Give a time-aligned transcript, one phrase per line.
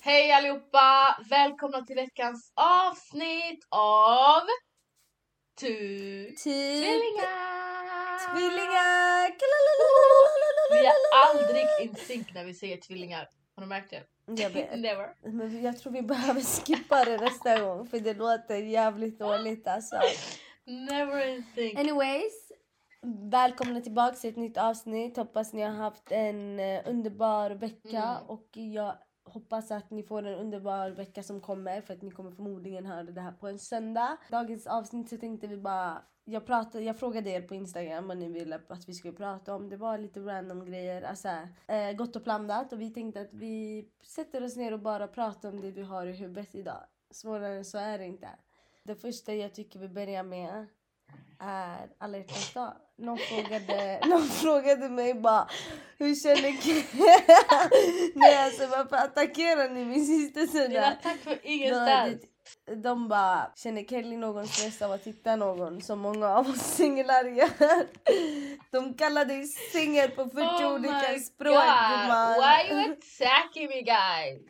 [0.00, 1.16] Hej allihopa!
[1.30, 4.40] Välkomna till veckans avsnitt av
[5.60, 5.66] Tu...
[6.26, 8.34] Typ Tvillingar!
[8.34, 9.32] tvillingar.
[10.70, 10.92] Vi är
[11.26, 13.28] aldrig in sync när vi säger tvillingar.
[13.56, 14.02] Har du märkt det?
[14.42, 14.70] Jag vet.
[14.80, 15.14] Never.
[15.22, 19.96] Men jag tror vi behöver skippa det nästa gång för det låter jävligt dåligt alltså.
[20.66, 21.78] Never in sync.
[21.78, 22.52] Anyways,
[23.30, 25.16] välkomna tillbaka till ett nytt avsnitt.
[25.16, 28.26] Hoppas ni har haft en eh, underbar vecka Mm.
[28.26, 32.30] och jag hoppas att ni får en underbar vecka som kommer för att ni kommer
[32.30, 34.16] förmodligen höra det här på en söndag.
[34.30, 38.32] Dagens avsnitt så tänkte vi bara jag, pratade, jag frågade er på Instagram vad ni
[38.32, 39.68] ville att vi skulle prata om.
[39.68, 41.28] Det var lite random grejer, alltså
[41.66, 45.48] eh, gott och blandat och vi tänkte att vi sätter oss ner och bara pratar
[45.48, 46.84] om det vi har i huvudet idag.
[47.10, 48.28] Svårare än så är det inte.
[48.82, 50.66] Det första jag tycker vi börjar med
[51.40, 52.72] är alla hjärtans dag.
[52.98, 55.48] Någon frågade, någon frågade mig bara
[55.98, 56.52] hur känner
[58.18, 60.92] Nej alltså varför attackerar ni min syster Det är sådär?
[60.92, 62.22] attack för ingenstans.
[62.66, 66.60] De, de bara känner Kelly någon stress av att hitta någon som många av oss
[66.76, 67.86] singlar gör.
[68.70, 72.34] De kallar dig singel på 40 Oh olika språk gumman.
[72.34, 74.48] Why are you attacking me guys?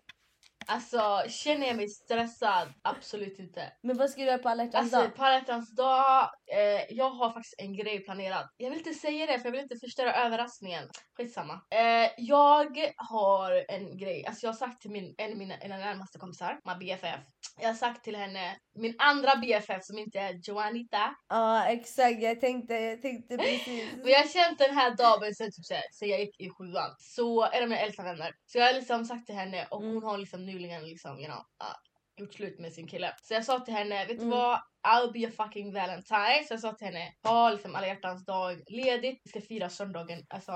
[0.67, 2.69] Alltså känner jag mig stressad?
[2.83, 3.73] Absolut inte.
[3.83, 5.17] Men vad ska du göra på alla hjärtans Alltså dag?
[5.17, 8.49] på alla hjärtans dag, eh, jag har faktiskt en grej planerad.
[8.57, 10.89] Jag vill inte säga det för jag vill inte förstöra överraskningen.
[11.17, 11.61] Skitsamma.
[11.71, 15.77] Eh, jag har en grej, alltså jag har sagt till min, en av mina, mina
[15.77, 17.21] närmaste kompisar, my BFF.
[17.61, 21.15] Jag har sagt till henne, min andra BFF som inte är Joanita.
[21.29, 23.93] Ja exakt, jag tänkte, jag tänkte precis.
[24.03, 26.91] Men jag har känt den här damen sen, typ, sen jag gick i sjuan.
[26.99, 28.33] Så är de mina äldsta vänner.
[28.47, 30.03] Så jag har liksom sagt till henne och hon Mm.
[30.03, 31.77] har liksom nyligen liksom, you know, uh,
[32.23, 33.15] gjort slut med sin kille.
[33.23, 34.31] Så jag sa till henne, vet du Mm.
[34.31, 34.59] vad?
[34.89, 36.45] I'll be a fucking valentine.
[36.49, 39.21] Så jag sa till henne, ha liksom alla hjärtans dag ledigt.
[39.25, 40.53] Vi ska fira söndagen, alltså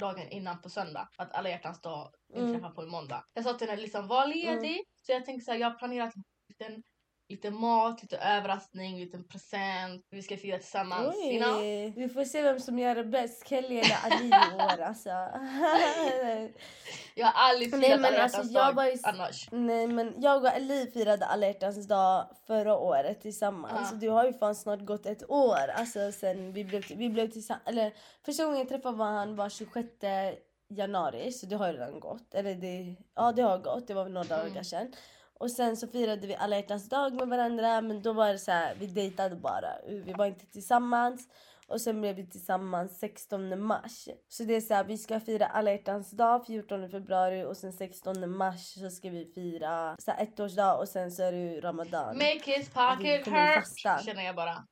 [0.00, 1.08] dagen innan på söndag.
[1.16, 2.46] För att alla hjärtans dag Mm.
[2.48, 3.24] inträffar på en måndag.
[3.34, 4.84] Jag sa till henne, liksom var ledig.
[5.06, 6.12] Så jag tänkte såhär, jag har planerat
[6.48, 6.82] lite,
[7.28, 10.06] lite mat, lite överraskning, lite present.
[10.10, 11.60] Vi ska fira tillsammans, you know?
[11.96, 15.08] Vi får se vem som gör det bäst, Kelly eller Ali i år alltså.
[17.14, 19.48] Jag har aldrig Nej, firat men alla alltså, jag dag var ju- annars.
[19.52, 23.88] Nej men jag och Ali firade alla hjärtans dag förra året tillsammans.
[23.92, 23.98] Ja.
[23.98, 27.66] Det har ju fan snart gått ett år alltså sen vi blev, vi blev tillsammans.
[27.68, 27.92] Eller
[28.24, 29.88] första gången jag träffade han var 26
[30.70, 32.34] januari så det har redan gått.
[32.34, 34.48] Eller det, ja det har gått, det var några Mm.
[34.52, 34.92] dagar sedan.
[35.38, 38.50] Och sen så firade vi alla hjärtans dag med varandra men då var det så
[38.50, 39.68] här, vi dejtade bara.
[39.86, 41.28] Vi var inte tillsammans.
[41.68, 44.08] Och sen blev vi tillsammans 16 mars.
[44.28, 47.72] Så det är så här, vi ska fira alla hjärtans dag 14 februari och sen
[47.72, 51.60] 16 mars så ska vi fira så här, ettårsdag och sen så är det ju
[51.60, 52.16] ramadan.
[52.16, 53.98] Make his pocket hurt fasta.
[53.98, 54.64] känner jag bara.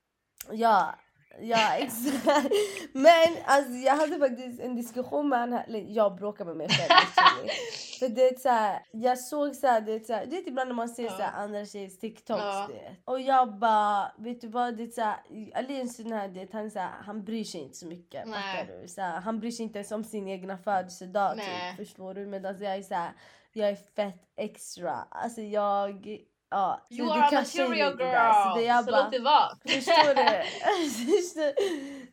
[0.50, 0.94] Ja,
[1.41, 2.51] ja exakt.
[2.93, 6.89] Men alltså jag hade faktiskt en diskussion med honom, jag bråkar med mig själv.
[7.99, 10.49] För det är så här, jag såg så här, det är så här, det är
[10.49, 11.11] ibland när man ser Ja.
[11.11, 12.69] så här, andra tjejers TikToks Ja.
[12.71, 12.97] det.
[13.05, 15.17] Och jag bara, vet du vad, det är så här,
[15.55, 18.29] Ali är en sån här, det, han, så här, han bryr sig inte så mycket.
[18.29, 18.67] Nej.
[18.83, 18.89] Du?
[18.89, 22.27] Så här, han bryr sig inte ens om sin egna födelsedag typ, förstår du?
[22.27, 23.13] Medan jag är så här,
[23.53, 24.93] jag är fett extra.
[25.11, 26.19] Alltså jag,
[26.51, 26.87] ja.
[26.89, 27.97] så You are a material girl!
[27.99, 29.49] där, Så det jag så bara, låt det vara.
[29.69, 30.45] Förstår du?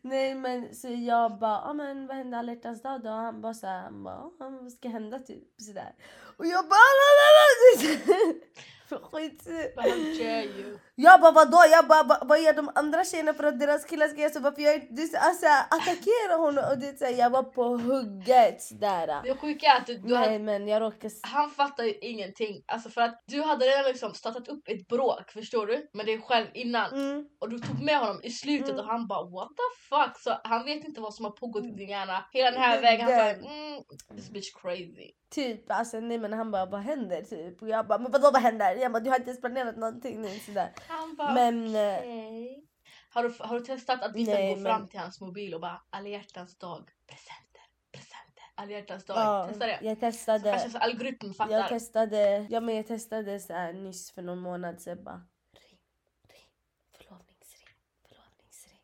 [0.02, 3.10] Nej men så jag bara, ah, men vad hände alla hjärtans dag då?
[3.10, 5.44] Och han bara såhär, han bara, ah, vad ska hända typ?
[5.60, 5.94] Sådär.
[6.36, 8.34] Och jag bara, la, la, la.
[8.88, 9.44] Skit.
[9.76, 10.78] But how dare you?
[10.94, 11.58] Jag bara vadå?
[11.70, 14.40] Jag bara, vad, vad gör de andra tjejerna för att deras killar ska göra så?
[14.40, 16.64] Varför jag inte alltså, attackera honom?
[16.70, 19.22] Och det, så jag var på hugget sådär.
[19.24, 21.14] Det sjuka är att du, du Nej hade, men jag råkade...
[21.22, 22.62] han fattar ju ingenting.
[22.66, 25.88] Alltså för att du hade redan liksom startat upp ett bråk, förstår du?
[25.92, 26.92] Med dig själv innan.
[26.92, 27.26] Mm.
[27.40, 28.80] Och du tog med honom i slutet Mm.
[28.80, 30.18] och han bara what the fuck?
[30.22, 33.06] Så han vet inte vad som har pågått i din hjärna hela den här vägen.
[33.06, 33.82] Han bara mm,
[34.16, 35.12] this bitch crazy.
[35.34, 37.62] Typ, alltså nej men han bara vad händer typ?
[37.62, 38.74] Och jag bara men vadå vad händer?
[38.74, 40.72] Jag bara du har inte ens planerat någonting nu sådär.
[40.88, 42.64] Han bara Men eh, okej.
[43.10, 45.60] Har du, har du testat att vissa Nej, går men- fram till hans mobil och
[45.60, 47.62] bara alla hjärtans dag, presenter,
[47.92, 49.16] presenter, alla hjärtans dag.
[49.16, 49.78] ja, Testa det.
[49.82, 50.50] jag Så testade.
[50.50, 51.52] kanske så algoritmen fattar.
[51.52, 55.22] Jag testade, ja men jag testade så här nyss för någon månad sedan bara
[55.70, 55.78] ring,
[56.28, 56.48] ring,
[56.96, 57.68] förlovningsring,
[58.08, 58.80] förlovningsring.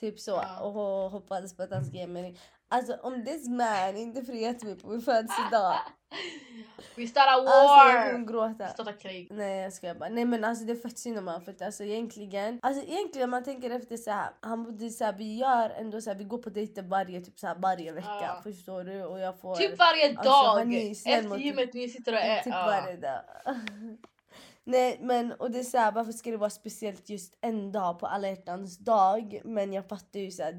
[0.00, 0.60] Typ så Ja.
[0.60, 2.38] och ho- hoppades på att han ska ge mig ring.
[2.68, 5.74] Alltså om this man inte friat mig på min födelsedag.
[6.96, 8.12] We start a Alltså jag war!
[8.12, 8.68] kommer gråta.
[8.68, 9.28] Starta krig.
[9.30, 10.08] Nej jag skojar bara.
[10.08, 13.24] Nej men alltså det är fett synd om honom för att alltså egentligen, alltså egentligen
[13.24, 16.16] om man tänker efter så här, han borde så här, vi gör ändå så här,
[16.16, 18.40] vi går på dejter varje typ så här, varje vecka Ja.
[18.42, 20.96] förstår du och jag får Typ varje Alltså, dag!
[20.96, 22.36] snäll Efter gymmet ni sitter och är...
[22.42, 22.66] typ ja.
[22.66, 23.20] varje dag.
[24.64, 27.98] Nej men och det är så här, varför ska det vara speciellt just en dag
[27.98, 29.40] på alla hjärtans dag?
[29.44, 30.52] Men jag fattar ju så här,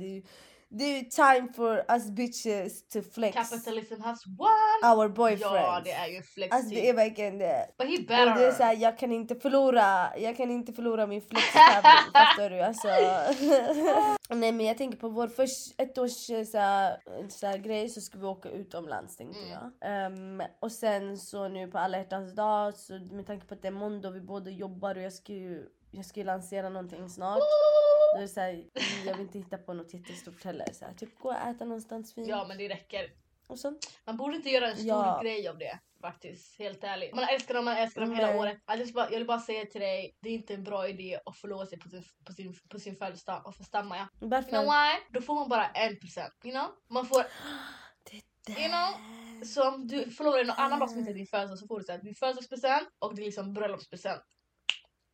[0.70, 4.92] det är time for us bitches to flex Capitalism has won!
[4.98, 5.42] our boyfriends.
[5.42, 7.68] Ja, det är ju flex Alltså det är verkligen det.
[7.78, 8.52] But he Och det är better.
[8.52, 12.62] såhär, jag kan inte förlora, jag kan inte förlora min flextävling, fattar du?
[12.62, 12.88] Alltså.
[14.30, 16.98] Nej men jag tänker på vår först, ett års eh, såhär,
[17.30, 19.52] såhär, grej så ska vi åka utomlands tänkte Mm.
[19.52, 19.72] jag.
[19.92, 23.68] Ehm, och sen så nu på alla hjärtans dag, så med tanke på att det
[23.68, 27.10] är måndag och vi båda jobbar och jag ska ju, jag ska ju lansera någonting
[27.10, 27.40] snart.
[28.14, 28.64] Då är det såhär,
[29.06, 30.74] jag vill inte hitta på något jättestort heller.
[30.74, 33.12] Såhär, typ gå och äta någonstans fint Ja men det räcker.
[33.48, 34.00] och sånt.
[34.06, 35.20] Man borde inte göra en stor Ja.
[35.24, 37.16] grej av det faktiskt, helt ärligt.
[37.16, 38.38] Man älskar dem, man älskar dem hela Nej.
[38.40, 38.58] året.
[38.68, 41.20] Jag vill, bara, jag vill bara säga till dig, det är inte en bra idé
[41.26, 43.42] att förlova sig på sin, på sin, på sin födelsedag.
[43.46, 44.08] Varför stammar jag?
[44.22, 44.50] You Varför?
[44.50, 45.00] know why?
[45.20, 46.68] Då får man bara en present, you know?
[46.88, 47.24] Man får,
[48.46, 49.44] Det you know?
[49.46, 51.80] Så om du förlovar dig någon annan dag som inte är din födelsedag så får
[51.80, 54.22] du så här, din födelsedagspresent och din liksom bröllopspresent.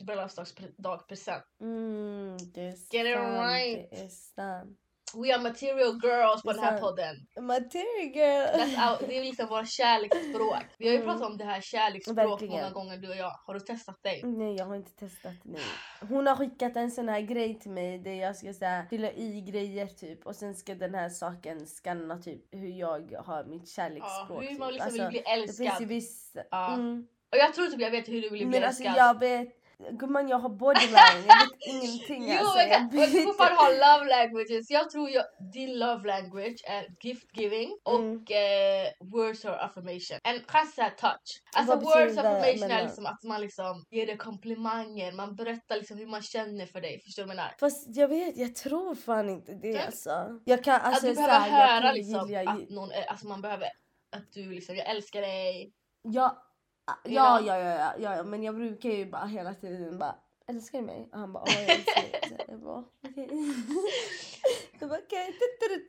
[0.05, 1.43] Bröllopsdagspresent.
[1.61, 3.89] Mm, det är Get it right.
[3.91, 4.79] Det är sant.
[5.15, 7.15] We are material girls på den här podden.
[7.41, 8.47] Material girl.
[8.47, 10.63] That's our, det är liksom våra kärleksspråk.
[10.77, 11.09] Vi har ju Mm.
[11.13, 12.53] pratat om det här kärleksspråk Verkligen.
[12.53, 13.31] många gånger du och jag.
[13.45, 14.21] Har du testat dig?
[14.23, 15.61] Nej jag har inte testat nej.
[16.09, 19.41] Hon har skickat en sån här grej till mig där jag ska säga fylla i
[19.41, 23.83] grejer typ och sen ska den här saken scanna typ hur jag har mitt Ja,
[23.83, 24.43] kärleksspråk.
[24.43, 24.73] hur man typ.
[24.73, 25.87] liksom Alltså, vill bli det finns ju älskad.
[25.87, 26.43] vissa...
[26.51, 26.73] Ja.
[26.73, 27.07] Mm.
[27.31, 28.97] Och jag tror typ jag vet hur du vill bli Men alltså älskad.
[29.07, 29.59] jag vet
[29.91, 31.49] Gumman jag har borderline, jag vet
[31.83, 32.57] ingenting Jo alltså.
[32.57, 34.69] men Jag kan- bryr du får inte- fan ha love languages.
[34.69, 38.17] Jag tror jag, din love language är gift giving och Mm.
[38.17, 40.17] eh, words of affirmation.
[40.23, 41.29] En kanske touch.
[41.55, 45.97] Alltså words of affirmation är liksom att man liksom ger dig komplimanger, man berättar liksom
[45.97, 47.01] hur man känner för dig.
[47.05, 47.55] Förstår du vad jag menar?
[47.59, 49.85] Fast jag vet, jag tror fan inte det Nej.
[49.85, 50.39] alltså.
[50.45, 53.67] Jag kan alltså att du behöver här, höra liksom att någon, alltså man behöver
[54.15, 55.71] att du liksom, jag älskar dig.
[56.01, 56.43] Ja,
[56.85, 60.15] ja, ja, ja, ja, ja, ja, men jag brukar ju bara hela tiden bara
[60.47, 61.09] Älskar du mig?
[61.11, 62.21] Och han bara ja jag älskar dig.
[62.29, 63.29] Så Jag bara okej.
[64.79, 65.33] Jag bara okej,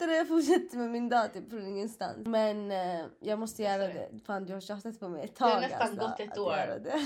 [0.01, 0.15] okay.
[0.17, 2.27] jag fortsätter med min dag typ från ingenstans.
[2.27, 4.11] Men eh, jag måste göra det.
[4.27, 6.81] Fan du har tjatat på mig ett har tag nästan alltså, gått ett år.
[6.81, 7.01] det.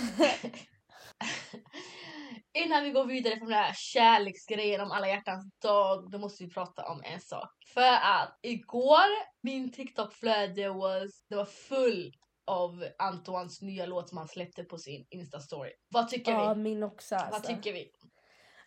[2.65, 6.51] Innan vi går vidare från den här kärleksgrejen om alla hjärtans dag, då måste vi
[6.51, 7.51] prata om en sak.
[7.75, 9.09] För att igår,
[9.43, 12.13] min TikTok-flöde was, det var full
[12.49, 15.71] av Antoines nya låt som han släppte på sin Insta-story.
[15.89, 16.61] Vad tycker Ja vi?
[16.61, 17.33] min också alltså.
[17.33, 17.91] Vad tycker vi?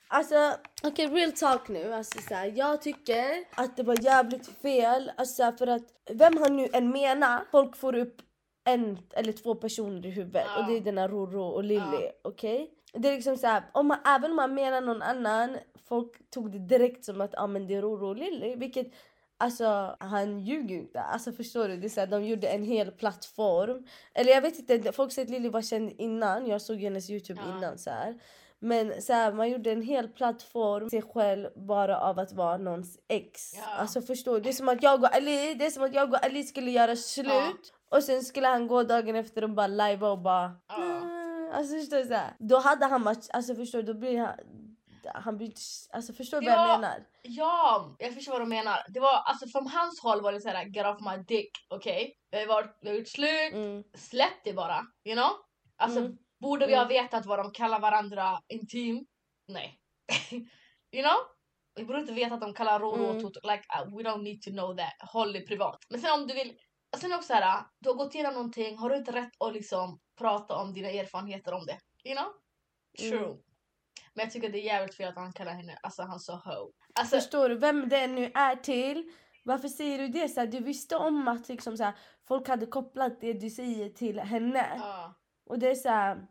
[0.08, 1.94] Alltså okej real talk nu.
[1.94, 5.12] Alltså, så här, jag tycker att det var jävligt fel.
[5.18, 8.22] Alltså, för att vem han nu än menar, folk får upp
[8.64, 10.46] en eller två personer i huvudet.
[10.48, 10.60] Ja.
[10.60, 12.02] Och det är den här Roro och Lilly.
[12.02, 12.12] Ja.
[12.24, 12.70] Okej?
[12.94, 15.58] Det är liksom så här, om man, även om man menar någon annan,
[15.88, 18.56] folk tog det direkt som att ah, men det är Roro och Lilly.
[18.56, 18.88] Vilket
[19.42, 21.02] Alltså han ljuger ju inte.
[21.02, 21.78] Alltså förstår du?
[21.78, 23.86] Det är så här, de gjorde en hel plattform.
[24.14, 26.48] Eller jag vet inte, folk säger att Lilly var känd innan.
[26.48, 27.58] Jag såg hennes youtube Ja.
[27.58, 28.20] innan så här.
[28.60, 33.00] Men så här, man gjorde en hel plattform sig själv bara av att vara någons
[33.08, 33.54] ex.
[33.56, 33.62] Ja.
[33.78, 34.42] Alltså förstår du?
[34.42, 36.72] Det är som att jag och Ali, det är som att jag och Ali skulle
[36.72, 37.74] göra slut.
[37.90, 40.52] Och sen skulle han gå dagen efter och bara live och bara...
[40.68, 41.02] Ja.
[41.54, 42.06] Alltså förstår du?
[42.08, 42.34] Så här.
[42.40, 43.94] Då hade han varit, alltså förstår du?
[43.94, 44.34] Då blir han...
[45.06, 45.54] Han blir,
[45.92, 46.68] alltså förstår du vad Ja.
[46.68, 47.06] jag menar?
[47.24, 48.80] Ja, jag förstår vad du menar.
[48.90, 52.14] Det var, alltså från hans håll var det såhär, get off my dick, okej?
[52.32, 53.84] Vi, har varit- vi har gjort slut, Mm.
[53.94, 55.30] släpp det bara, you know?
[55.78, 56.18] Alltså Mm.
[56.40, 56.90] borde vi ha Mm.
[56.94, 59.06] vetat vad de kallar varandra intim?
[59.48, 59.80] Nej.
[60.92, 61.18] you know?
[61.76, 63.16] Vi borde inte veta att de kallar Roro Mm.
[63.16, 65.78] och Toto, like uh, we don't need to know that, håll det privat.
[65.90, 66.58] Men sen om du vill,
[66.98, 70.56] sen också såhär, du har gått igenom någonting, har du inte rätt att liksom prata
[70.56, 71.78] om dina erfarenheter om det?
[72.10, 72.28] You know?
[73.00, 73.38] True.
[74.16, 76.72] Men jag tycker det är jävligt fel att han kallar henne, alltså han sa ho.
[77.00, 79.12] Alltså, Förstår du vem det nu är till?
[79.44, 80.30] Varför säger du det?
[80.30, 81.94] Så här, du visste om att liksom, så här,
[82.28, 84.66] folk hade kopplat det du säger till henne.
[84.80, 85.14] ja.
[85.46, 86.28] Och det är så här,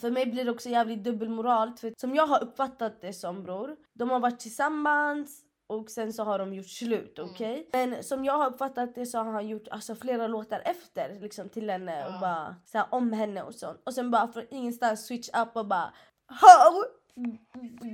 [0.00, 1.76] för mig blir det också jävligt dubbelmoral.
[1.76, 3.76] För som jag har uppfattat det som bror.
[3.94, 7.18] De har varit tillsammans och sen så har de gjort slut.
[7.18, 7.30] Mm.
[7.30, 7.68] okej?
[7.72, 11.48] Men som jag har uppfattat det så har han gjort alltså, flera låtar efter liksom,
[11.48, 12.14] till henne Ja.
[12.14, 13.82] och bara så här, om henne och sånt.
[13.86, 15.92] Och sen bara från ingenstans switch up och bara
[16.28, 16.82] Ho!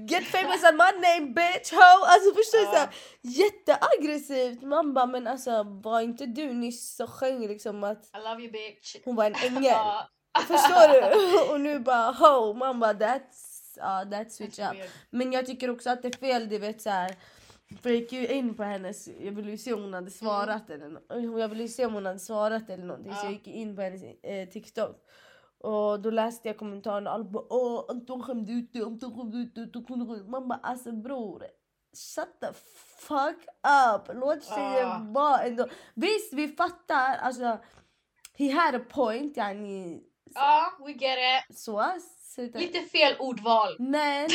[0.09, 1.73] Get famous on my name bitch!
[1.73, 2.05] Ho!
[2.07, 2.79] Alltså förstår du?
[2.79, 2.89] Ja.
[2.93, 4.63] Så jätteaggressivt.
[4.63, 8.53] Man bara men alltså var inte du nyss så sjöng liksom att I love you
[8.53, 8.97] bitch.
[9.05, 9.75] hon var en ängel?
[10.47, 11.53] Förstår du?
[11.55, 14.77] Och nu bara ho, man bara that's, ja that's switch That's up.
[14.79, 14.91] weird.
[15.11, 17.15] Men jag tycker också att det är fel, du vet såhär.
[17.83, 20.71] För jag gick ju in på hennes, jag ville ju se om hon hade svarat
[20.71, 23.25] eller nå- Jag ville ju se om hon hade svarat eller någonting så Ja.
[23.25, 24.97] jag gick in på hennes eh, TikTok.
[25.63, 29.37] Och då läste jag kommentarerna och alla bara åh Anton skämde ut dig, Anton skämde
[29.39, 29.65] ut dig.
[29.65, 31.45] Anton skämde ut dig." Man bara alltså bror.
[32.15, 32.53] Shut the
[32.99, 33.37] fuck
[33.97, 34.11] up!
[34.15, 35.07] Låt tjejen Ja.
[35.09, 35.67] vara ändå.
[35.95, 37.59] Visst vi fattar alltså.
[38.39, 40.03] He had a point yani.
[40.35, 41.19] Ja, we get
[41.51, 41.59] it.
[41.59, 41.85] Så.
[42.21, 42.59] sluta.
[42.59, 43.77] Lite fel ordval.
[43.79, 44.29] Men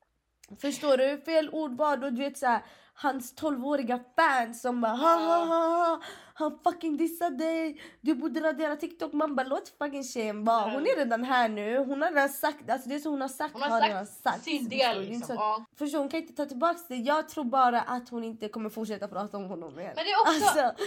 [0.60, 1.18] förstår du?
[1.20, 2.62] Fel ordval och du vet såhär
[2.96, 6.00] hans 12-åriga fans som bara ha ha ha ha
[6.34, 9.12] han fucking dissade dig, du borde radera TikTok.
[9.12, 10.70] Man bara låt fucking tjejen vara.
[10.70, 13.52] Hon är redan här nu, hon har redan sagt, alltså det som hon har sagt
[13.52, 14.42] Hon har har sagt redan sagt.
[14.44, 15.26] Sin del liksom.
[15.26, 15.64] så- Ja.
[15.78, 16.96] Förstår hon kan inte ta tillbaka det.
[16.96, 19.92] Jag tror bara att hon inte kommer fortsätta prata om honom igen.
[19.96, 20.84] Men det är också, Alltså,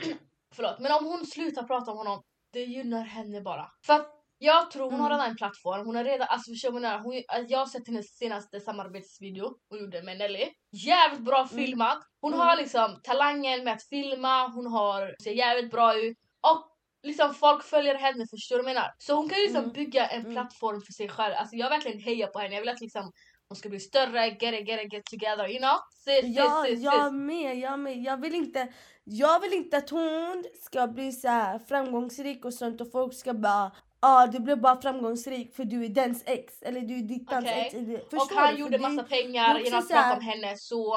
[0.54, 3.70] förlåt, men om hon slutar prata om honom, det gynnar henne bara.
[3.86, 5.18] För att jag tror hon har Mm.
[5.18, 6.98] redan en plattform, hon har redan, alltså förstår menar?
[6.98, 10.46] hon, alltså, Jag har sett hennes senaste samarbetsvideo hon gjorde med Nelly.
[10.86, 11.98] Jävligt bra filmat.
[12.20, 12.46] Hon Mm.
[12.46, 16.16] har liksom talangen med att filma, hon har, ser jävligt bra ut.
[16.50, 16.68] Och
[17.02, 18.90] liksom folk följer henne, förstår du vad jag menar?
[18.98, 19.72] Så hon kan ju liksom Mm.
[19.72, 20.32] bygga en Mm.
[20.32, 21.34] plattform för sig själv.
[21.38, 23.12] Alltså jag verkligen hejar på henne, jag vill att liksom
[23.48, 25.76] hon ska bli större, get it, get it, get together, you know?
[26.04, 26.84] Sis, Ja, sis, sis.
[26.84, 27.96] jag med, jag med.
[28.02, 28.72] Jag vill inte,
[29.04, 33.34] jag vill inte att hon ska bli så här framgångsrik och sånt och folk ska
[33.34, 33.70] bara
[34.02, 37.62] ah, du blev bara framgångsrik för du är dens ex eller du är dittans Okej.
[37.66, 37.74] ex.
[37.74, 40.96] eller- Och han gjorde massa pengar genom att prata om henne så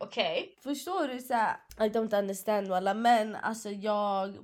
[0.00, 0.56] okej.
[0.62, 4.36] Förstår du så här, I don't understand walla men alltså jag,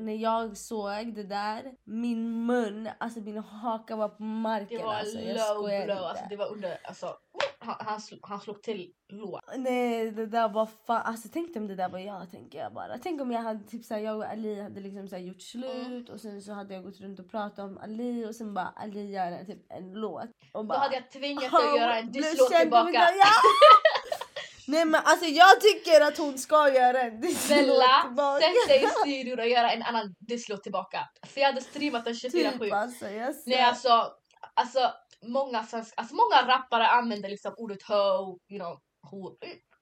[0.00, 4.94] när jag såg det där, min mun, alltså min haka var på marken Det var
[4.94, 5.18] alltså.
[5.18, 5.98] Jag low blow, inte.
[6.08, 7.16] alltså det var under, alltså
[7.58, 9.40] han, han, sl- han slog till låt.
[9.56, 12.98] Nej det där var fan, alltså tänk om det där var jag tänker jag bara.
[13.02, 16.04] Tänk om jag hade typ såhär, jag och Ali hade liksom såhär gjort slut Mm.
[16.14, 19.12] och sen så hade jag gått runt och pratat om Ali och sen bara Ali
[19.12, 20.24] gör typ en låt.
[20.24, 23.00] Och Då bara, hade jag tvingat dig att göra en disslåt tillbaka.
[24.66, 28.40] Nej men alltså jag tycker att hon ska göra en tillbaka.
[28.40, 31.08] sätt dig i studion och göra en annan disslåt tillbaka.
[31.26, 32.58] För jag hade streamat den 24-7.
[32.58, 33.62] Typ alltså, jag Nej svär.
[33.64, 34.12] alltså,
[34.54, 34.92] alltså
[35.26, 38.78] många svenska, alltså många rappare använder liksom ordet ho, you know,
[39.10, 39.32] hor,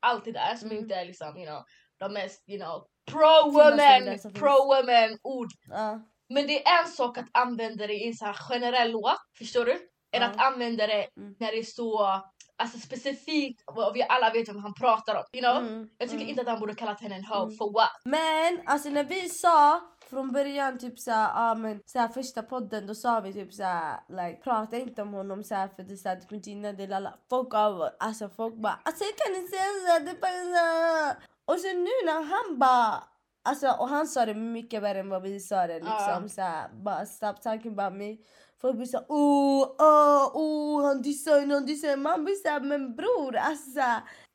[0.00, 0.82] allt det där som Mm.
[0.82, 1.62] inte är liksom, you know,
[1.98, 5.48] de mest, you know, pro-women, pro-women ord.
[5.68, 6.00] Ja.
[6.28, 9.64] Men det är en sak att använda det i en så här generell låt, förstår
[9.64, 9.72] du?
[10.16, 10.24] Än Ja.
[10.28, 11.34] att använda det Mm.
[11.40, 12.20] när det är så
[12.58, 15.22] alltså specifikt och vi alla vet vem han pratar om.
[15.32, 15.56] You know?
[15.68, 16.28] Mm, Jag tycker mm.
[16.28, 17.56] inte att han borde kallat henne en hoe, Mm.
[17.56, 17.90] for what?
[18.04, 19.80] Men alltså när vi sa
[20.10, 24.40] från början typ såhär, ja men såhär första podden då sa vi typ såhär like
[24.44, 27.14] prata inte om honom såhär för det är såhär typ inte innan det lalla.
[27.30, 30.30] Folk av alltså folk bara alltså jag kan inte säga såhär det bara
[31.14, 31.20] så.
[31.52, 33.04] Och sen nu när han bara
[33.44, 36.28] Alltså och han sa det mycket värre än vad vi sa det liksom Ja.
[36.28, 38.16] såhär bara stop talking about me.
[38.62, 41.96] Folk blir såhär oh, oh, oh han dissar en, han dissar.
[41.96, 43.80] Man blir såhär men bror alltså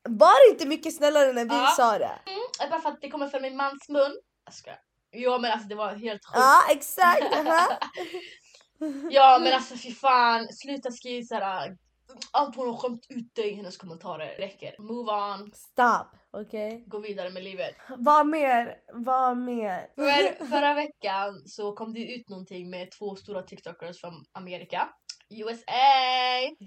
[0.10, 1.74] var inte mycket snällare när vi Ja.
[1.78, 2.20] sa det.
[2.26, 4.18] Mm, bara för att det kommer från min mans mun.
[4.46, 4.80] Jag skojar.
[5.12, 6.38] Ja men alltså det var helt sjukt.
[6.38, 7.68] Ja exakt, aha.
[9.10, 11.78] Ja men alltså fy fan, sluta skriva såhär
[12.32, 14.36] allt hon har skämt ut dig i hennes kommentarer.
[14.38, 14.76] Räcker.
[14.80, 16.84] Move on, Stop, okej?
[16.88, 17.76] gå vidare med livet.
[17.98, 18.76] Vad mer?
[18.94, 19.88] Vad mer?
[19.96, 24.90] För, förra veckan så kom det ut någonting med två stora TikTokers från Amerika.
[25.30, 25.72] USA!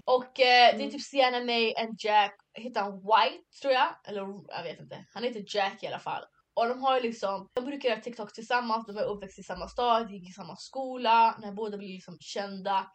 [0.05, 0.91] Och eh, det är Mm.
[0.91, 3.87] typ Sienna May and Jack, heter han White tror jag?
[4.07, 5.05] Eller jag vet inte.
[5.13, 6.23] Han heter Jack i alla fall.
[6.53, 9.67] Och de har ju liksom, de brukar göra TikToks tillsammans, de är uppväxt i samma
[9.67, 11.35] stad, gick i samma skola.
[11.41, 12.87] När båda blir liksom kända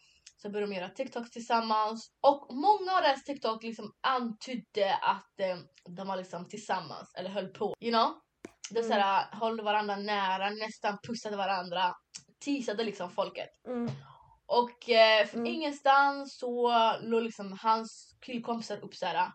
[0.46, 2.10] så började de göra TikToks tillsammans.
[2.20, 5.56] Och många av deras TikTok liksom antydde att eh,
[5.96, 7.74] de var liksom tillsammans eller höll på.
[7.80, 8.14] You know?
[8.70, 8.88] De Mm.
[8.90, 11.94] såhär, höll varandra nära, nästan pussade varandra.
[12.44, 13.48] Teasade liksom folket.
[13.68, 13.90] Mm.
[14.46, 15.54] Och eh, från Mm.
[15.54, 19.30] ingenstans så låg liksom hans killkompisar upp såhär.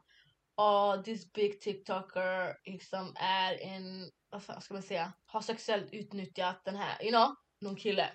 [0.55, 6.75] Och this big TikToker liksom är en, vad ska man säga, har sexuellt utnyttjat den
[6.75, 8.09] här, you know, någon kille.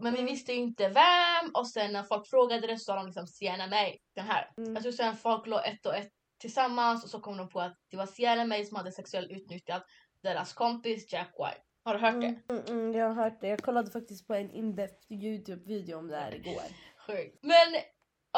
[0.00, 0.32] Men vi Mm.
[0.32, 3.66] visste ju inte vem och sen när folk frågade det så sa de liksom Sienna
[3.66, 4.50] May, den här.
[4.56, 4.74] Mm.
[4.74, 6.10] Jag tror sen folk låg ett och ett
[6.40, 9.84] tillsammans och så kom de på att det var Sienna May som hade sexuellt utnyttjat
[10.22, 11.60] deras kompis Jack White.
[11.84, 12.26] Har du hört det?
[12.26, 13.48] Mm, mm, mm, jag har hört det.
[13.48, 16.62] Jag kollade faktiskt på en in-depth Youtube-video om det här igår.
[17.06, 17.38] Sjukt.
[17.42, 17.74] Men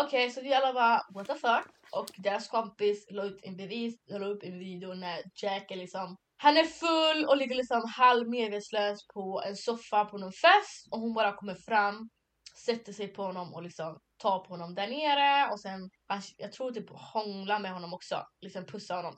[0.00, 1.66] okej, så vi alla bara what the fuck?
[1.92, 6.16] Och deras kompis la ut en bevis, la upp en video när Jack är liksom
[6.36, 11.00] han är full och ligger liksom halv medvetslös på en soffa på någon fest och
[11.00, 12.08] hon bara kommer fram,
[12.66, 15.90] sätter sig på honom och liksom tar på honom där nere och sen,
[16.36, 19.16] jag tror typ hånglar med honom också, liksom pussar honom.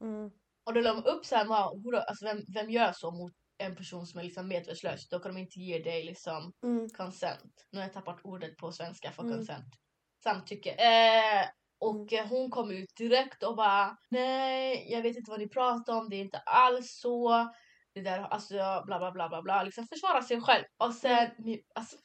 [0.00, 0.30] Mm.
[0.66, 1.52] Och då la de upp såhär,
[1.98, 5.08] alltså vem, vem gör så mot en person som är liksom medvetslös?
[5.08, 6.88] Då kan de inte ge dig liksom Mm.
[6.88, 7.52] consent.
[7.70, 9.36] Nu har jag tappat ordet på svenska för Mm.
[9.36, 9.74] consent.
[10.24, 10.70] Samtycke.
[10.70, 11.46] Eh,
[11.82, 15.92] och eh, hon kom ut direkt och bara nej, jag vet inte vad ni pratar
[15.98, 17.48] om, det är inte alls så.
[17.94, 18.54] Det där, alltså
[18.86, 19.62] bla bla bla bla bla.
[19.62, 20.64] Liksom försvara sig själv.
[20.76, 21.96] Och sen, ni- alltså,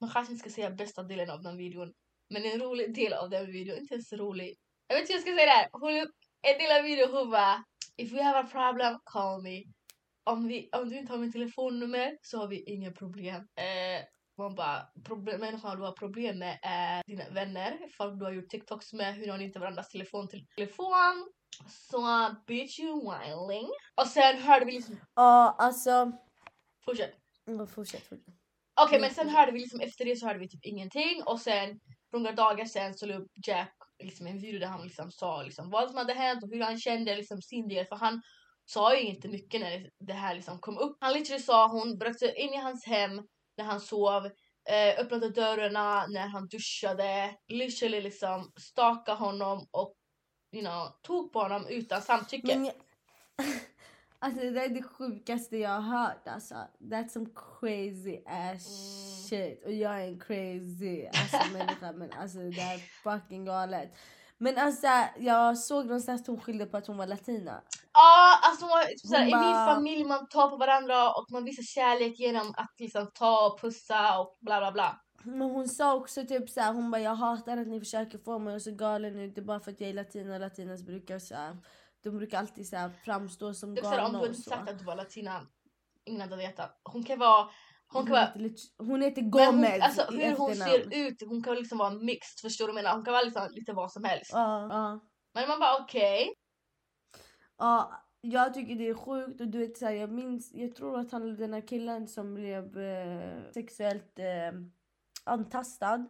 [0.00, 1.92] man kanske inte ska säga bästa delen av den videon.
[2.30, 4.56] Men en rolig del av den videon, inte ens rolig.
[4.86, 5.68] Jag vet inte hur jag ska säga det här.
[5.72, 5.90] Hon,
[6.42, 7.64] en del av videon hon bara
[7.96, 9.64] If we have a problem, call me.
[10.24, 13.34] Om, vi, om du inte har mitt telefonnummer så har vi inga problem.
[13.34, 14.04] Eh,
[14.38, 18.48] man bara, problem, människan du har problem med är dina vänner, folk du har gjort
[18.48, 21.28] TikToks med, hur har ni inte varandras telefon till telefon?
[21.68, 22.00] Så
[22.46, 23.68] bitch you whining.
[24.00, 26.12] Och sen hörde vi liksom, Ja, alltså...
[26.84, 27.14] fortsätt.
[27.48, 28.34] Mm, Fortsätt, fortsätt.
[28.80, 31.80] Okej men sen hörde vi liksom efter det så hörde vi typ ingenting och sen
[32.12, 35.70] några dagar sen så la upp Jack liksom en video där han liksom sa liksom
[35.70, 38.22] vad som hade hänt och hur han kände liksom sin del för han
[38.64, 40.96] sa ju inte mycket när det- det här liksom kom upp.
[41.00, 43.22] Han literally sa hon bröt sig in i hans hem
[43.58, 44.26] när han sov,
[44.68, 49.94] eh, öppnade dörrarna när han duschade, literally liksom stakade honom och
[50.52, 52.46] you know, tog på honom utan samtycke.
[52.56, 52.74] Men jag,
[54.18, 56.54] alltså det är det sjukaste jag har hört alltså.
[56.78, 57.26] That's some
[57.60, 59.28] crazy ass Mm.
[59.28, 59.64] shit.
[59.64, 63.92] Och jag är en crazy alltså, människa men alltså det är fucking galet.
[64.38, 64.86] Men alltså
[65.18, 67.62] jag såg någonstans att hon skyllde på att hon var latina.
[67.92, 71.62] Ja, alltså typ såhär, Hon i min familj man tar på varandra och man visar
[71.62, 75.00] kärlek genom att liksom ta och pussa och bla bla bla.
[75.22, 78.56] Men hon sa också typ såhär, hon bara jag hatar att ni försöker få mig
[78.56, 79.34] att se galen ut.
[79.34, 80.38] Det är bara för att jag är latina.
[80.38, 81.56] Latinas brukar såhär,
[82.02, 84.50] de brukar alltid såhär framstå som Typ såhär, om galna du och hade så.
[84.50, 85.40] sagt att du var latina,
[86.04, 86.80] ingen hade vetat.
[86.84, 87.48] Hon kan vara,
[87.92, 91.22] hon kan Hon vara heter, lit- hon heter Gomez hon, alltså, hur hon ser ut,
[91.28, 92.96] hon kan liksom vara mixed, förstår du vad jag menar?
[92.96, 94.30] Hon kan vara liksom, lite vad som helst.
[94.32, 95.00] Ja, ja.
[95.34, 96.34] Men man bara okej.
[97.58, 101.12] Ja, jag tycker det är sjukt och du vet såhär, jag minns, jag tror att
[101.12, 104.52] han den här killen som blev eh, sexuellt eh,
[105.24, 106.06] antastad.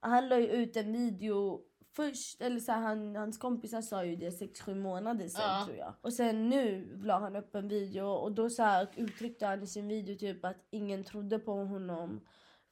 [0.00, 1.60] Han la ju ut en video
[1.96, 5.62] först, eller så här, han, hans kompisar sa ju det 6-7 månader sen Ja.
[5.64, 5.94] tror jag.
[6.00, 9.66] Och sen nu la han upp en video och då så här, uttryckte han i
[9.66, 12.20] sin video typ att ingen trodde på honom.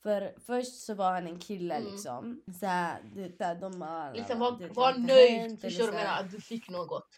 [0.03, 1.93] För först så var han en kille Mm.
[1.93, 2.43] liksom.
[2.61, 6.21] Så här, det, där, de bara, Liksom det var, har var nöjd, förstår du menar?
[6.21, 7.09] Att du fick något.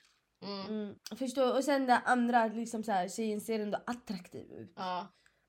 [0.42, 0.66] Mm.
[0.66, 4.72] Mm, förstår Och sen det andra, liksom så här, tjejen ser ändå attraktiv ut.
[4.76, 5.06] Ja.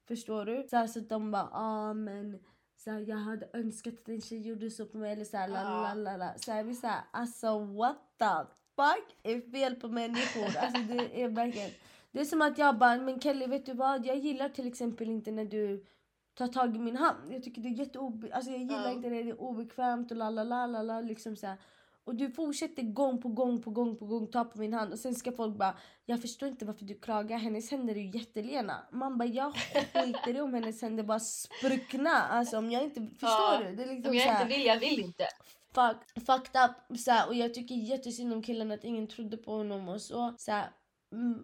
[0.07, 0.67] Förstår du?
[0.69, 2.39] Så, här, så att de bara, ah men
[2.83, 5.47] så här, jag hade önskat att en tjej gjorde så på mig eller så här,
[5.47, 6.33] la, la, la, la.
[6.37, 8.45] Så här, vi så här, alltså what the
[8.75, 10.57] fuck är fel på människor?
[10.57, 11.71] Alltså det är verkligen,
[12.11, 14.05] det är som att jag bara, men Kelly vet du vad?
[14.05, 15.85] Jag gillar till exempel inte när du
[16.33, 17.33] tar tag i min hand.
[17.33, 18.33] Jag tycker det är jätteobe...
[18.33, 21.35] Alltså jag gillar inte det, det är obekvämt och la la la la la liksom
[21.35, 21.57] så här.
[22.03, 24.99] Och du fortsätter gång på gång på gång på gång ta på min hand och
[24.99, 28.87] sen ska folk bara Jag förstår inte varför du klagar, hennes händer är ju jättelena.
[28.91, 32.09] Man bara jag skiter i om hennes händer bara spruckna.
[32.09, 33.61] Alltså om jag inte, förstår Ja.
[33.63, 33.75] du?
[33.75, 35.27] Det är liksom Om jag så här, inte vill, jag vill inte.
[35.75, 36.99] fuck, fucked up.
[36.99, 40.33] Så här, och jag tycker jättesynd om killen att ingen trodde på honom och så.
[40.37, 40.69] så här,
[41.13, 41.43] mm,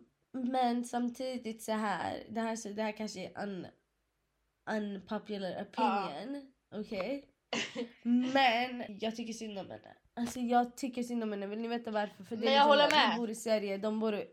[0.52, 3.68] men samtidigt så här, det här, så, det här kanske är un,
[4.70, 6.52] unpopular opinion.
[6.76, 7.26] Okej?
[8.04, 9.96] Men jag tycker synd om henne.
[10.14, 11.48] Alltså jag tycker synd om henne.
[11.48, 12.24] Vill ni veta varför?
[12.24, 13.12] För det Men är jag liksom håller med.
[13.16, 14.26] Vi bor i Sverige, de bor i,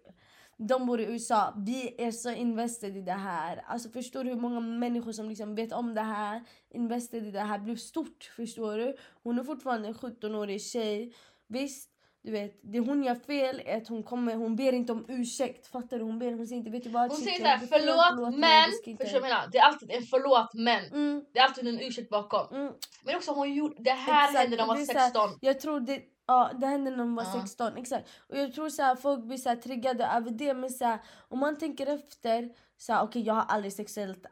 [0.59, 1.55] de bor i USA.
[1.67, 3.63] Vi är så invested i det här.
[3.67, 7.41] Alltså förstår du hur många människor som liksom vet om det här, invested i det
[7.41, 8.25] här, blev stort.
[8.37, 8.97] Förstår du?
[9.23, 11.15] Hon är fortfarande en 17-årig tjej.
[11.49, 11.91] Visst,
[12.25, 15.67] du vet, det hon gör fel är att hon kommer, hon ber inte om ursäkt.
[15.67, 16.05] Fattar du?
[16.05, 17.09] Hon ber, hon säger inte, vet du vad?
[17.11, 19.49] Hon säger såhär förlåt mig, men, förstår du vad jag menar?
[19.53, 20.85] Det är alltid en förlåt men.
[20.93, 22.57] Mm, Det är alltid en ursäkt bakom.
[22.57, 22.73] mm.
[23.05, 25.07] Men också hon gjorde, det här Exakt, hände när hon var det är så här-
[25.07, 25.31] 16.
[25.41, 27.41] Jag tror det, ja, det hände när de var Ja.
[27.43, 27.77] 16.
[27.77, 28.09] Exakt.
[28.29, 30.55] Och jag tror så här, folk blir så här triggade över det.
[30.55, 32.51] Men så här, om man tänker efter.
[32.79, 34.27] så här, Okej jag har aldrig sexuellt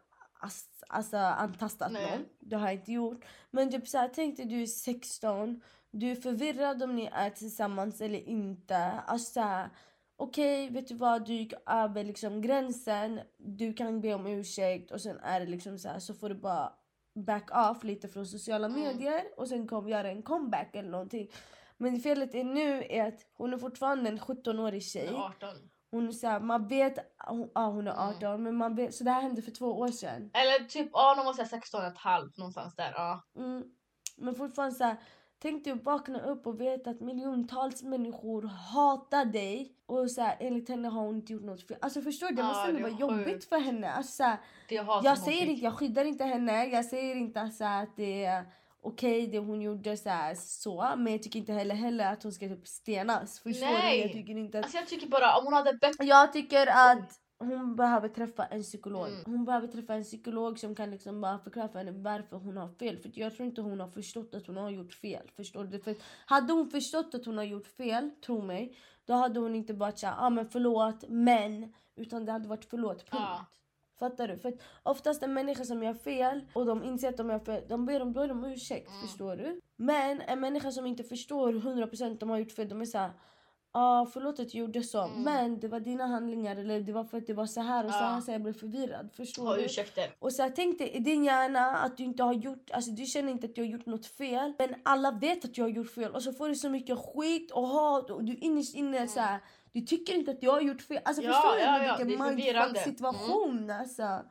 [0.89, 2.11] alltså, antastat Nej.
[2.11, 2.25] någon.
[2.41, 3.25] Det har jag inte gjort.
[3.51, 5.61] Men typ så här, tänk dig du är 16.
[5.93, 8.77] Du är förvirrad om ni är tillsammans eller inte.
[9.07, 9.69] Alltså
[10.17, 11.27] Okej, vet du vad?
[11.27, 13.21] Du gick över liksom gränsen.
[13.39, 16.35] Du kan be om ursäkt och sen är det liksom så här, så får du
[16.35, 16.73] bara
[17.27, 18.81] back off lite från sociala Mm.
[18.81, 21.29] medier och sen kom göra en comeback eller någonting.
[21.77, 25.07] Men felet är nu är att hon är fortfarande en 17-årig tjej.
[25.07, 25.49] Hon är 18.
[25.91, 28.17] Hon är så här, man vet, hon, ja hon är Mm.
[28.17, 30.31] 18 men man vet, så det här hände för två år sedan.
[30.35, 32.93] Eller typ, ja de var såhär 16 och ett halvt någonstans där.
[32.97, 33.23] Ja.
[33.37, 33.65] Mm.
[34.17, 34.97] Men fortfarande så här,
[35.43, 39.73] tänk dig att vakna upp och veta att miljontals människor hatar dig.
[39.87, 41.77] Och så här, enligt henne har hon inte gjort något fel.
[41.81, 42.35] Alltså förstår du?
[42.35, 43.93] Det måste ändå det vara jobbigt för henne.
[43.93, 44.25] Alltså,
[44.69, 46.67] jag hon säger inte, jag skyddar inte henne.
[46.67, 48.45] Jag säger inte alltså att det är
[48.83, 50.93] okej det hon gjorde så, här, så.
[50.97, 53.41] Men jag tycker inte heller, heller att hon ska typ stenas.
[53.41, 53.73] Förstår du?
[53.73, 54.01] Nej.
[54.01, 54.65] Jag tycker inte att...
[54.65, 58.63] Alltså jag tycker bara om hon hade bett Jag tycker att hon behöver träffa en
[58.63, 59.09] psykolog.
[59.09, 59.23] Mm.
[59.27, 62.69] Hon behöver träffa en psykolog som kan liksom bara förklara för henne varför hon har
[62.69, 62.99] fel.
[62.99, 65.31] För jag tror inte hon har förstått att hon har gjort fel.
[65.37, 65.79] Förstår du?
[65.79, 69.75] För hade hon förstått att hon har gjort fel, tro mig, då hade hon inte
[69.75, 71.75] bara sagt ah, men förlåt, men.
[71.97, 73.11] Utan det hade varit förlåt, punkt.
[73.13, 73.47] Ja.
[73.99, 74.39] Fattar du?
[74.39, 77.63] För att oftast en människa som gör fel och de inser att de gör fel,
[77.69, 78.89] de ber om, ursäkt.
[78.89, 79.01] Mm.
[79.01, 79.61] Förstår du?
[79.77, 83.11] Men en människa som inte förstår 100% de har gjort fel, de är såhär
[83.73, 85.23] ah, förlåt att jag gjorde så Mm.
[85.23, 87.91] men det var dina handlingar eller det var för att det var så här och
[87.91, 88.05] så Ja.
[88.07, 89.11] här så jag blev förvirrad.
[89.17, 89.65] Förstår Ha du?
[89.65, 90.15] ursäkter.
[90.19, 93.05] Och så här, tänk dig i din hjärna att du inte har gjort, alltså du
[93.07, 94.53] känner inte att du har gjort något fel.
[94.59, 97.51] Men alla vet att du har gjort fel och så får du så mycket skit
[97.51, 99.41] och hat och du innerst inne så här,
[99.73, 101.01] du tycker inte att du har gjort fel.
[101.05, 102.81] Alltså Ja, förstår du ja, ändå ja, vilken mindfuck förvirrande.
[102.81, 104.23] situation alltså.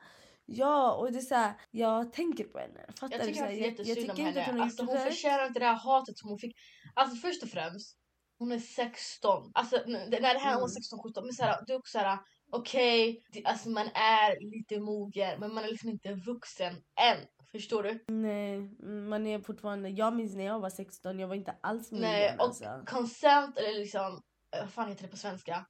[0.45, 2.79] Ja och det är så här, jag tänker på henne.
[2.99, 3.25] Fattar Jag du?
[3.25, 4.97] tycker Så här, att det är jättesynd jag om tycker inte att hon Alltså, hon
[4.97, 6.55] förtjänar inte det här hatet som hon fick.
[6.93, 7.97] Alltså först och främst,
[8.41, 9.51] hon är 16.
[9.53, 10.61] Alltså när det här Mm.
[10.61, 12.17] var 16-17, men såhär, det är också såhär
[12.51, 17.17] okej, det- alltså man är lite mogen men man är liksom inte vuxen än.
[17.51, 18.03] Förstår du?
[18.07, 21.91] Nej, mm, man är fortfarande, jag minns när jag var 16, jag var inte alls
[21.91, 22.83] mogen Nej, och alltså.
[22.87, 24.21] consent eller liksom,
[24.55, 25.65] eh, vad fan heter det på svenska?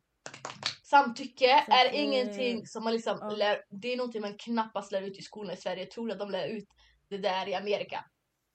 [0.84, 1.98] Samtycke är Samtycke.
[2.04, 3.30] ingenting som man liksom Ja.
[3.30, 5.80] lär, det är någonting man knappast lär ut i skolan i Sverige.
[5.84, 6.68] Jag tror att de lär ut
[7.10, 8.06] det där i Amerika.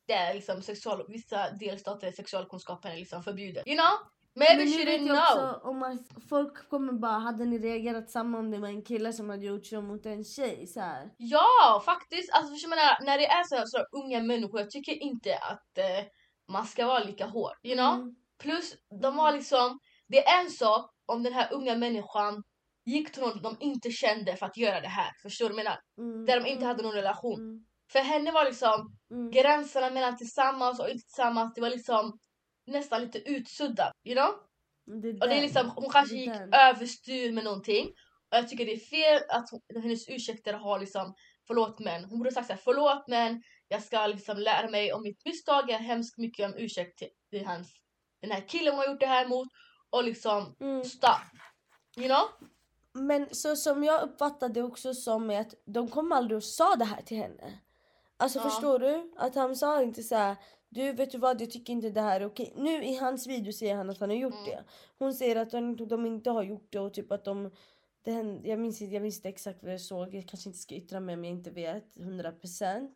[0.07, 3.69] Det är liksom sexual, vissa delstater sexualkunskapen är liksom förbjuden.
[3.69, 4.11] You know?
[4.39, 5.19] Maybe Men she didn't know.
[5.19, 9.13] också om att folk kommer bara, hade ni reagerat samma om det var en kille
[9.13, 11.11] som hade gjort så mot en tjej så här.
[11.17, 12.33] Ja, faktiskt.
[12.33, 16.05] Alltså, jag menar, när det är så, så unga människor, jag tycker inte att eh,
[16.49, 17.57] man ska vara lika hård.
[17.63, 17.95] You know?
[17.95, 18.17] Mm.
[18.39, 22.43] Plus, de var liksom, det är en sak om den här unga människan
[22.85, 25.13] gick till någon de inte kände för att göra det här.
[25.23, 25.81] Förstår du vad jag menar?
[25.99, 26.27] Mm.
[26.27, 27.41] Där de inte hade någon relation.
[27.41, 27.65] Mm.
[27.93, 29.31] För henne var liksom Mm.
[29.31, 32.19] gränserna mellan tillsammans och inte tillsammans, det var liksom
[32.67, 33.93] nästan lite utsuddat.
[34.05, 34.31] You know?
[35.21, 37.87] Och det är liksom, hon kanske Det är gick överstyr med någonting.
[38.31, 41.15] Och jag tycker det är fel att hon, hennes ursäkter har liksom
[41.47, 42.05] förlåt men.
[42.05, 45.71] Hon borde sagt såhär förlåt men jag ska liksom lära mig om mitt misstag.
[45.71, 47.73] Jag har hemskt mycket om ursäkt till, till hans,
[48.21, 49.49] den här killen hon har gjort det här mot.
[49.91, 50.85] Och liksom Mm.
[50.85, 51.23] stop.
[51.97, 52.25] You know?
[53.05, 56.77] Men så som jag uppfattade det också som är att de kom aldrig och sa
[56.77, 57.61] det här till henne.
[58.17, 58.43] Alltså Ja.
[58.45, 59.13] förstår du?
[59.17, 60.37] Att han sa inte så här.
[60.69, 62.53] Du vet du vad, jag tycker inte det här är okej.
[62.57, 64.45] Nu i hans video säger han att han har gjort Mm.
[64.47, 64.65] det.
[64.99, 67.51] Hon säger att de, de inte har gjort det och typ att de...
[68.03, 70.59] Det hände, jag, minns, inte- jag minns inte exakt vad jag såg, jag kanske inte
[70.59, 72.91] ska yttra mig om jag inte vet 100%.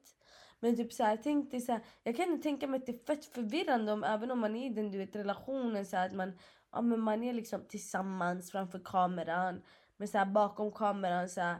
[0.60, 3.06] Men typ så här, tänk dig så här, jag kan tänka mig att det är
[3.06, 6.14] fett förvirrande om även om man är i den du vet, relationen så här, att
[6.14, 6.38] man,
[6.72, 9.62] ja, men man är liksom tillsammans framför kameran.
[9.96, 11.56] Men så här, bakom kameran så här,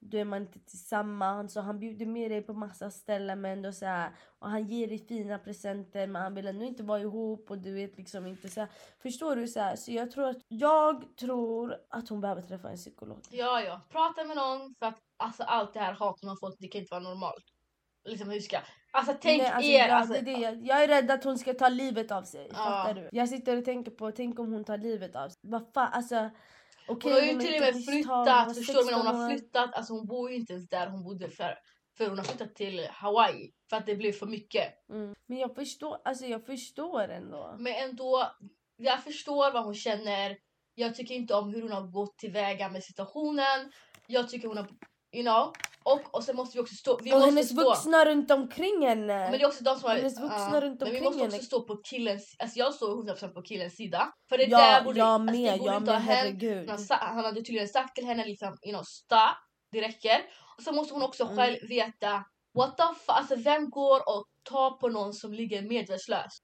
[0.00, 3.72] då är man inte tillsammans och han bjuder med dig på massa ställen men ändå
[3.72, 7.50] så här, och han ger dig fina presenter men han vill ändå inte vara ihop
[7.50, 8.68] och du vet liksom inte så här,
[9.02, 9.48] Förstår du?
[9.48, 13.20] Så, här, så jag tror att jag tror att hon behöver träffa en psykolog.
[13.30, 13.80] Ja, ja.
[13.90, 16.80] Prata med någon för att alltså, allt det här hatet hon har fått, det kan
[16.80, 17.44] inte vara normalt.
[18.08, 18.58] Liksom hur ska...
[18.92, 19.78] Alltså tänk Nej, alltså, er.
[19.78, 22.46] jag, alltså, det, jag, jag är rädd att hon ska ta livet av sig.
[22.50, 22.56] Ja.
[22.56, 23.08] Fattar du?
[23.12, 25.38] Jag sitter och tänker på, tänk om hon tar livet av sig.
[25.42, 26.30] Vad fan, alltså.
[26.88, 28.94] Okej, hon har ju till och med flyttat, förstår du?
[28.94, 31.58] Hon 16 har flyttat, alltså hon bor ju inte ens där hon bodde för.
[31.98, 34.88] För hon har flyttat till Hawaii för att det blev för mycket.
[34.90, 35.14] Mm.
[35.26, 37.56] Men jag förstår, alltså jag förstår ändå.
[37.58, 38.32] Men ändå,
[38.76, 40.36] jag förstår vad hon känner.
[40.74, 43.72] Jag tycker inte om hur hon har gått tillväga med situationen.
[44.06, 44.68] Jag tycker hon har,
[45.12, 45.52] you know.
[45.92, 47.62] Och, och sen måste vi också stå, vi och måste hennes stå.
[47.62, 49.06] vuxna runt omkring henne.
[49.18, 50.60] Men det är också de som har, Hennes vuxna ja.
[50.60, 51.44] runt Men vi omkring måste också henne.
[51.44, 54.12] stå på killens, alltså jag står 100% på killens sida.
[54.28, 56.18] För det ja, där borde, jag alltså, det med, borde jag inte ha med, hänt.
[56.42, 56.70] herregud.
[56.70, 59.36] Han, han hade tydligen sagt till henne liksom, you know, stop,
[59.72, 60.20] det räcker.
[60.56, 61.36] Och så måste hon också Mm.
[61.36, 62.24] själv veta,
[62.58, 66.38] what the fuck, alltså vem går och tar på någon som ligger medvetslös?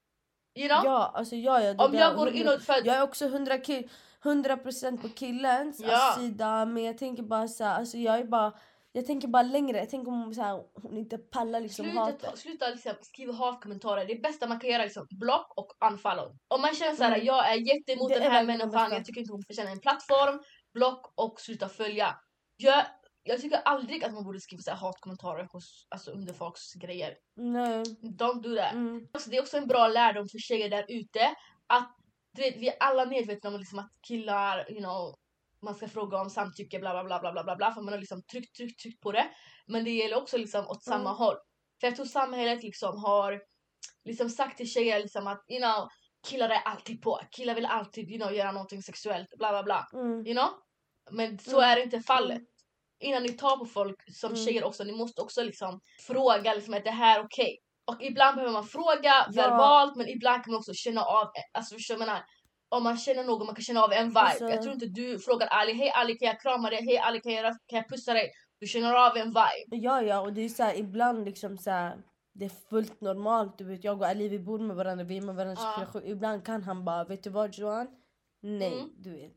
[0.59, 0.81] You know?
[0.85, 3.57] Ja, alltså ja, ja, Om där- jag går in och, för, Jag är också 100,
[3.57, 3.89] ki-
[4.23, 5.95] 100% på killens Ja.
[5.95, 8.53] alltså, sida men jag tänker bara så här, alltså jag är bara
[8.95, 12.21] jag tänker bara längre, jag tänker om så här, hon inte pallar liksom sluta, hatet.
[12.21, 14.05] ta, sluta liksom skriva hatkommentarer.
[14.05, 16.37] Det bästa man kan göra är liksom block och unfollow.
[16.47, 17.25] Om man känner såhär, Mm.
[17.25, 20.43] jag är jätteemot Det den är här människan, jag tycker inte hon förtjänar en plattform.
[20.73, 22.19] Block och sluta följa.
[22.57, 22.85] Jag,
[23.23, 27.15] jag tycker aldrig att man borde skriva så här hatkommentarer hos, alltså under folks grejer.
[27.35, 27.83] Nej.
[28.19, 28.73] Don't do that.
[28.73, 29.07] Mm.
[29.13, 31.35] Alltså, det är också en bra lärdom för tjejer där ute.
[31.67, 31.95] Att
[32.37, 35.15] vet, vi är alla medvetna om liksom att killar, you know,
[35.63, 38.23] man ska fråga om samtycke bla bla bla bla bla bla för man har liksom
[38.31, 39.25] tryckt, tryckt, tryckt på det.
[39.67, 41.15] Men det gäller också liksom åt samma Mm.
[41.15, 41.35] håll.
[41.79, 43.41] För jag tror samhället liksom har
[44.05, 45.87] liksom sagt till tjejer liksom att you know,
[46.27, 49.87] killar är alltid på, killar vill alltid you know, göra någonting sexuellt bla bla bla.
[49.93, 50.25] Mm.
[50.27, 50.49] You know?
[51.11, 51.69] Men så Mm.
[51.69, 52.41] är det inte fallet.
[52.99, 54.45] Innan ni tar på folk som Mm.
[54.45, 57.57] tjejer också, ni måste också liksom fråga liksom, är det här okej?
[57.85, 59.41] Och ibland behöver man fråga Ja.
[59.41, 62.23] verbalt men ibland kan man också känna av, alltså förstår menar?
[62.77, 64.19] Om man känner någon, man kan känna av en vibe.
[64.19, 66.85] Alltså- Jag tror inte du frågar Ali, hej Ali kan jag krama dig?
[66.85, 68.31] Hej Ali kan jag, kan jag pussa dig?
[68.59, 69.75] Du känner av en vibe.
[69.85, 71.97] Ja ja och det är så här, ibland liksom så här,
[72.33, 73.57] det är fullt normalt.
[73.57, 75.85] Du vet jag och Ali vi bor med varandra, vi är med varandra Ja.
[75.93, 76.05] 24/7.
[76.05, 77.87] Ibland kan han bara, vet du vad Johan?
[78.41, 78.89] Nej, Mm.
[78.97, 79.31] du vet.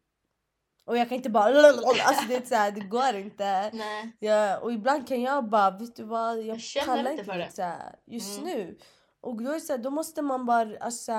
[0.84, 3.70] Och jag kan inte bara alltså det är så här, det går inte.
[3.72, 4.16] Nej.
[4.18, 7.50] Ja, och ibland kan jag bara, vet du vad, jag, Jag känner inte för det.
[7.52, 8.50] så här, just Mm.
[8.50, 8.78] nu.
[9.20, 11.12] Och då, är det så här, då måste man bara, alltså,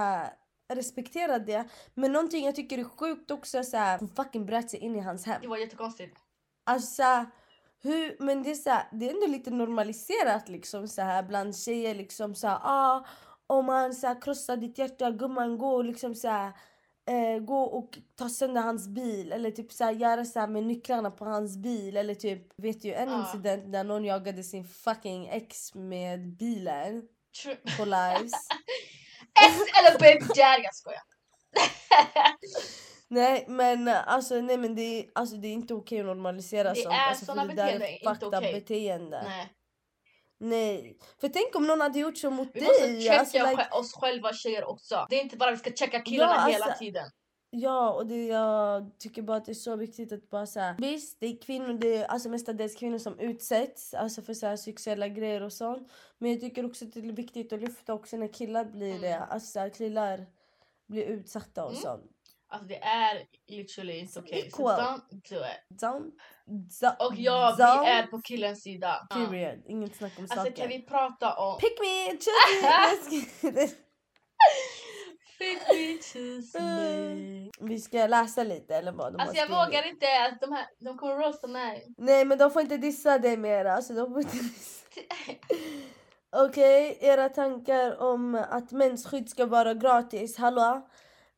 [0.69, 1.67] respekterar det.
[1.93, 4.99] Men någonting jag tycker är sjukt också är såhär, hon fucking bröt sig in i
[4.99, 5.41] hans hem.
[5.41, 6.17] Det var jättekonstigt.
[6.63, 7.25] Alltså,
[7.81, 11.57] hur, men det är, så här, det är ändå lite normaliserat liksom så här bland
[11.57, 11.95] tjejer.
[11.95, 13.05] Liksom så här, ah,
[13.47, 16.51] om man så här, krossar ditt hjärta, gumman gå och liksom så här,
[17.09, 19.31] eh, gå och ta sönder hans bil.
[19.31, 21.97] Eller typ så här, göra så här med nycklarna på hans bil.
[21.97, 23.19] Eller typ, vet du en Ja.
[23.19, 27.03] incident där någon jagade sin fucking ex med bilen
[27.77, 28.31] på lives.
[29.45, 31.01] S eller baby daddy, jag skojar.
[33.07, 36.81] nej men alltså, nej, men det, är, alltså, det är inte okej att normalisera Det
[36.81, 36.95] sånt.
[36.95, 38.53] är alltså, för såna det där är inte okej.
[38.53, 39.23] beteende.
[39.23, 39.53] Nej.
[40.39, 40.97] Nej.
[41.21, 42.67] För tänk om någon hade gjort så mot Vi dig.
[42.69, 45.05] måste checka alltså, like, oss själva tjejer också.
[45.09, 47.05] Det är inte bara vi ska checka killarna Ja, hela alltså- tiden.
[47.59, 51.19] Ja, och det, jag tycker bara att det är så viktigt att bara säga Visst,
[51.19, 55.07] det är kvinnor, det är alltså mestadels kvinnor som utsätts alltså för så här sexuella
[55.07, 55.91] grejer och sånt.
[56.17, 59.07] Men jag tycker också att det är viktigt att lyfta också när killar blir det.
[59.13, 59.29] Mm.
[59.29, 60.25] Alltså så här, killar
[60.87, 61.81] blir utsatta och Mm.
[61.81, 62.11] sånt.
[62.49, 64.41] Alltså det är literally okej.
[64.41, 64.79] Så equal.
[64.79, 65.79] don't do it.
[65.79, 66.11] Down,
[66.81, 69.07] do, Och ja, down, vi är på killens sida.
[69.09, 69.63] Period.
[69.67, 70.53] Inget snack om Alltså saken.
[70.53, 71.57] kan vi prata om...
[71.59, 73.19] Pick me, choose me!
[73.19, 73.67] Pick me, choose me.
[77.59, 79.67] Vi ska läsa lite eller vad de Alltså har jag skrivit.
[79.67, 81.93] vågar inte, att de, här, de kommer roasta mig.
[81.97, 83.65] Nej men de får inte dissa dig mer.
[83.65, 84.85] Alltså, de får inte dissa.
[86.35, 90.37] Okej, era tankar om att mensskydd ska vara gratis.
[90.37, 90.87] Hallå?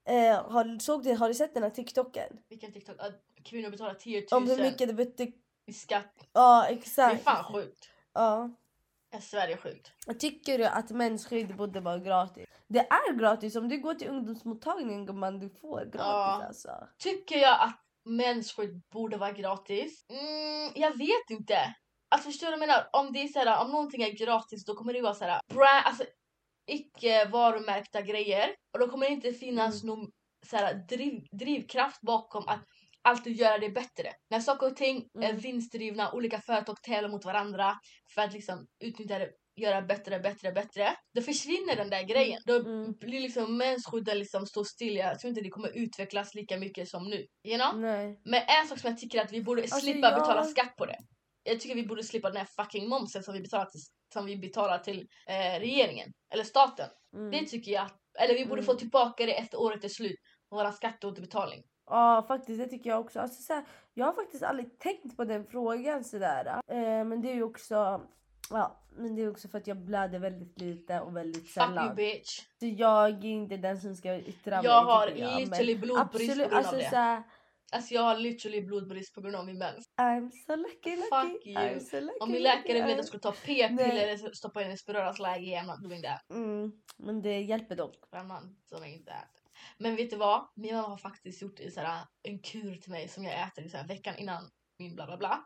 [0.10, 2.30] Eh, har, såg du, har du sett den här TikToken?
[2.50, 2.96] Vilken TikTok?
[3.00, 5.34] Att kvinnor betalar 10 Om 000 hur mycket det betyder...
[5.66, 6.14] i skatt.
[6.34, 7.24] Ja, Det är exakt.
[7.24, 7.90] fan sjukt.
[8.14, 8.50] Ja.
[9.18, 9.92] I Sverige är sjukt.
[10.20, 12.46] Tycker du att mensskydd borde vara gratis?
[12.68, 13.56] Det är gratis.
[13.56, 16.44] Om du går till ungdomsmottagningen gumman, du får gratis Ja.
[16.48, 16.70] alltså.
[16.98, 20.02] Tycker jag att mensskydd borde vara gratis?
[20.10, 21.76] Mm, jag vet inte.
[22.12, 22.90] Alltså förstår du vad jag menar?
[22.94, 26.04] Om det är såhär, om någonting är gratis då kommer det vara såhär brand, alltså
[26.68, 28.56] icke varumärkta grejer.
[28.74, 30.12] Och då kommer det inte finnas någon
[30.46, 32.60] såhär driv, drivkraft bakom att
[33.02, 34.14] alltid göra det bättre.
[34.30, 35.38] När saker och ting är Mm.
[35.42, 37.76] vinstdrivna, olika företag tävlar mot varandra
[38.14, 40.96] för att liksom utnyttja det, göra bättre, bättre, bättre.
[41.16, 42.42] Då försvinner den där grejen.
[42.46, 42.94] Då Mm.
[43.00, 44.96] blir liksom mensskydden liksom står still.
[44.96, 47.26] Jag tror inte det kommer utvecklas lika mycket som nu.
[47.48, 47.82] You know?
[47.82, 48.20] Nej.
[48.26, 50.86] Men en sak som jag tycker att vi borde Alltså, slippa jag- betala skatt på
[50.86, 50.98] det.
[51.44, 53.82] Jag tycker vi borde slippa den här fucking momsen som vi betalar till,
[54.14, 56.10] som vi betalar till eh, regeringen.
[56.34, 56.90] Eller staten.
[57.16, 57.32] Mm.
[57.32, 57.90] Det tycker jag.
[58.20, 58.80] Eller vi borde få Mm.
[58.80, 60.16] tillbaka det efter året är slut.
[60.50, 61.64] Våra skatteåterbetalning.
[61.90, 63.20] Ja faktiskt det tycker jag också.
[63.20, 66.46] Alltså, så här, jag har faktiskt aldrig tänkt på den frågan sådär.
[66.68, 68.02] Eh, men det är ju också
[68.52, 71.68] Ja, men det är också för att jag blöder väldigt lite och väldigt Fuck you
[71.68, 71.96] sällan.
[71.96, 72.40] bitch.
[72.60, 74.66] Så jag är inte den som ska yttra mig.
[74.66, 75.40] Jag har jag.
[75.40, 76.90] Literally blodbrist på Absolut, grund alltså av det.
[76.90, 77.24] såhär,
[77.72, 79.86] Alltså jag har literally blodbrist på grund av min mens.
[80.02, 81.10] I'm so lucky, lucky.
[81.34, 81.58] Fuck you.
[81.58, 84.34] I'm so lucky, Om min lucky, läkare vill att I'm- jag ska ta p-piller eller
[84.34, 86.30] stoppa in en spiralsläge, I'm not doing that.
[86.30, 87.96] Mm, men det hjälper dock.
[88.70, 89.39] som jag inte äter.
[89.78, 90.48] Men vet du vad?
[90.56, 93.88] Min mamma har faktiskt gjort en, såhär, en kur till mig som jag äter såhär,
[93.88, 95.46] veckan innan min bla bla bla.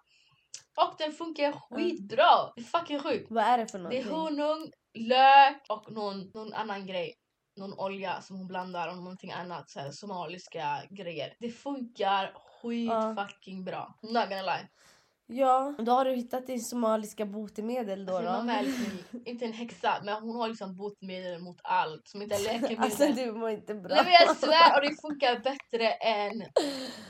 [0.78, 2.52] Och den funkar skitbra!
[2.56, 3.32] Det är fucking sjukt.
[3.32, 4.02] Vad är det för Det någonting?
[4.02, 7.13] är honung, lök och någon, någon annan grej.
[7.56, 11.36] Någon olja som hon blandar och någonting annat, såhär, somaliska grejer.
[11.39, 13.15] Det funkar skit Ja.
[13.15, 13.97] fucking bra.
[14.02, 14.67] Not gonna lie.
[15.28, 18.16] Ja, då har du hittat din somaliska botemedel då.
[18.16, 18.38] Alltså, då.
[18.38, 22.36] mamma är liksom, inte en häxa men hon har liksom botemedel mot allt som inte
[22.36, 22.80] är läkemedel.
[22.80, 23.96] Alltså du mår inte bra.
[23.96, 26.44] Nej men jag svär och det funkar bättre än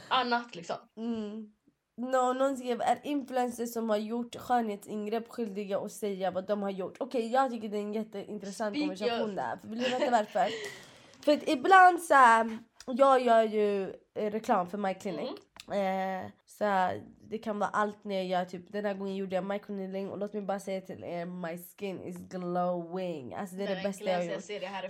[0.09, 0.75] annat liksom.
[0.97, 1.53] Mm.
[1.97, 6.69] Nå, någon skrev är influencers som har gjort skönhetsingrepp skyldiga att säga vad de har
[6.69, 6.97] gjort.
[6.99, 9.57] Okej, jag tycker det är en jätteintressant Speak konversation your- där.
[9.57, 10.47] För vill du veta varför?
[11.25, 15.29] för att ibland så här, jag gör ju reklam för My Clinic.
[15.67, 16.25] Mm.
[16.25, 16.89] Eh, så
[17.21, 20.17] det kan vara allt när jag gör typ den här gången gjorde jag microneedling och
[20.17, 23.33] låt mig bara säga till er my skin is glowing.
[23.33, 24.43] Alltså det är det, bästa jag har gjort.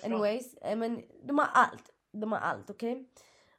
[0.06, 1.90] Anyways, eh, men de har allt.
[2.12, 3.06] De har allt, okej?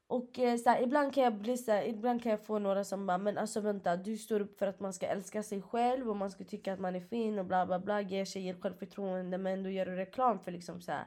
[0.06, 2.84] Och eh, så här, ibland kan jag bli så här, ibland kan jag få några
[2.84, 6.10] som bara men alltså vänta du står upp för att man ska älska sig själv
[6.10, 9.38] och man ska tycka att man är fin och bla bla bla ger tjejer självförtroende
[9.38, 11.04] men då gör du reklam för liksom så här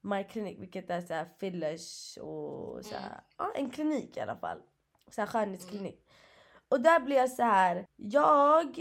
[0.00, 3.20] My Clinic vilket är så här fillers och så här, Mm.
[3.38, 4.58] ja, en klinik i alla fall.
[5.10, 6.06] Så här skönhetsklinik.
[6.70, 8.80] Och där blir jag så här, jag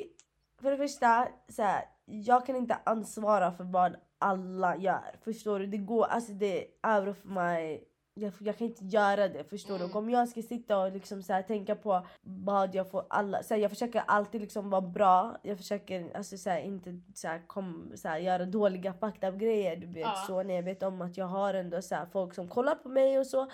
[0.62, 5.16] för det första så här, jag kan inte ansvara för vad alla gör.
[5.24, 5.66] Förstår du?
[5.66, 7.80] Det går, alltså det är out of my
[8.20, 9.84] jag, jag kan inte göra det, förstår du?
[9.84, 9.90] Mm.
[9.90, 13.44] Och om jag ska sitta och liksom så här, tänka på vad jag får alla...
[13.44, 15.38] Så här, jag försöker alltid liksom vara bra.
[15.42, 19.76] Jag försöker alltså, så här, inte så här, kom, så göra dåliga fucked up grejer.
[19.76, 20.24] Du vet, Ja.
[20.28, 23.20] så, när jag vet om att jag har ändå så folk som kollar på mig
[23.20, 23.48] och så.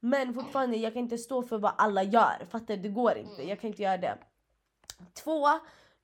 [0.00, 2.46] Men fortfarande, jag kan inte stå för vad alla gör.
[2.50, 2.82] Fattar du?
[2.82, 3.34] Det går inte.
[3.34, 3.48] Mm.
[3.48, 4.18] Jag kan inte göra det.
[5.24, 5.46] Två,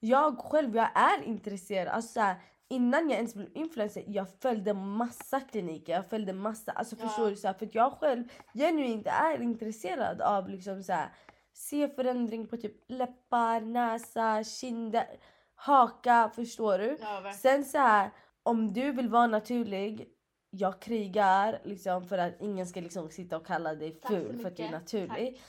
[0.00, 1.88] jag själv jag är intresserad.
[1.88, 2.36] Alltså, så här,
[2.68, 7.08] innan jag ens blev influencer, jag följde massa kliniker, jag följde massa, alltså Ja.
[7.08, 7.36] förstår du?
[7.36, 11.08] Så här, för att jag själv genuint är intresserad av liksom så här,
[11.52, 15.06] se förändring på typ läppar, näsa, kinder,
[15.54, 16.98] haka, förstår du?
[17.00, 17.32] Ja.
[17.32, 18.10] Sen så här,
[18.42, 20.08] om du vill vara naturlig,
[20.50, 24.48] jag krigar liksom för att ingen ska liksom sitta och kalla dig Tack ful för
[24.48, 25.40] att du är naturlig.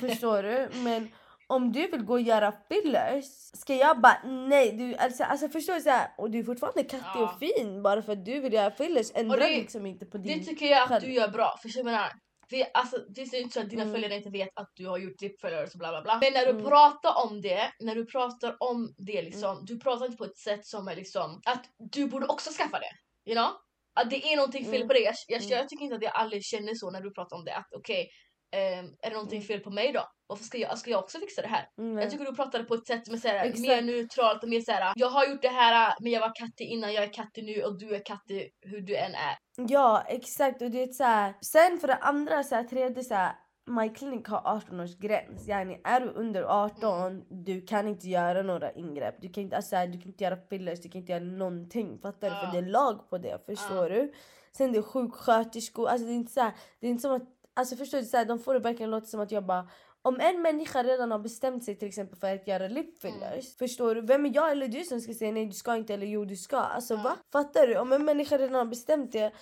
[0.00, 0.68] Förstår du?
[0.84, 1.08] Men
[1.46, 5.74] om du vill gå och göra fillers, ska jag bara nej, du, alltså, alltså förstår
[5.74, 5.80] du?
[5.80, 7.32] Så här, och du är fortfarande kattig Ja.
[7.32, 9.10] och fin bara för att du vill göra fillers.
[9.14, 10.44] Ändra det- liksom inte på Det din...
[10.44, 11.04] tycker jag att själv.
[11.04, 11.58] du gör bra.
[11.62, 12.12] För jag menar,
[12.50, 13.94] vi, alltså, det är inte så att dina Mm.
[13.94, 16.18] följare inte vet att du har gjort lipfillers och bla bla bla.
[16.20, 16.64] Men när du Mm.
[16.64, 19.64] pratar om det, när du pratar om det liksom, Mm.
[19.64, 23.30] du pratar inte på ett sätt som är liksom att du borde också skaffa det.
[23.30, 23.50] You know?
[24.00, 24.88] Att det är någonting fel Mm.
[24.88, 25.02] på dig.
[25.02, 25.50] Jag, jag, Mm.
[25.58, 27.54] jag tycker inte att jag aldrig känner så när du pratar om det.
[27.56, 28.08] Att okej,
[28.56, 29.46] ehm, är det någonting Mm.
[29.46, 30.04] fel på mig då?
[30.26, 31.66] Varför ska jag, ska jag också fixa det här?
[32.00, 34.92] Jag tycker du pratade på ett sätt som är såhär, mer neutralt och mer såhär
[34.96, 37.78] Jag har gjort det här men jag var kattig innan, jag är kattig nu och
[37.78, 39.36] du är kattig hur du än är.
[39.68, 41.34] Ja exakt och det är så här.
[41.44, 43.32] Sen för det andra så här, tredje så här,
[43.64, 45.48] My Clinic har 18 års gräns.
[45.48, 49.14] Yani, är du under 18 du kan inte göra några ingrepp.
[49.20, 51.98] Du kan inte, alltså, du kan inte göra fillers, du kan inte göra någonting.
[51.98, 52.36] Fattar du?
[52.36, 52.40] Ja.
[52.40, 53.46] För det är lag på det.
[53.46, 54.12] Förstår du?
[54.52, 55.88] Sen det är sjuksköterskor.
[55.88, 57.22] Alltså, det är inte så här, det är inte som att,
[57.54, 58.04] alltså, förstår du?
[58.04, 59.68] Så här, de får det verkligen låta som att jag bara
[60.04, 64.00] om en människa redan har bestämt sig till exempel för att göra lipfillers, förstår du?
[64.00, 66.36] Vem är jag eller du som ska säga nej du ska inte eller jo du
[66.36, 66.56] ska?
[66.58, 67.02] Alltså Ja.
[67.02, 67.16] va?
[67.32, 67.78] Fattar du?
[67.78, 69.32] Om en människa redan har bestämt det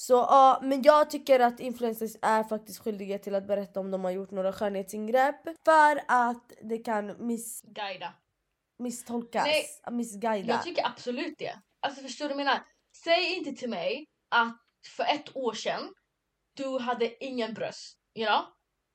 [0.00, 4.04] så ja, men jag tycker att influencers är faktiskt skyldiga till att berätta om de
[4.04, 8.14] har gjort några skönhetsingrepp för att det kan miss, Guida.
[8.78, 10.48] misstolkas, Nej, missguida.
[10.48, 11.60] Jag tycker absolut det.
[11.80, 12.60] Alltså förstår du vad jag menar?
[13.04, 14.56] Säg inte till mig att
[14.96, 15.94] för ett år sedan
[16.56, 18.40] du hade ingen bröst, you know?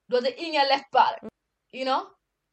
[0.08, 1.30] Du hade inga läppar,
[1.74, 2.02] you know?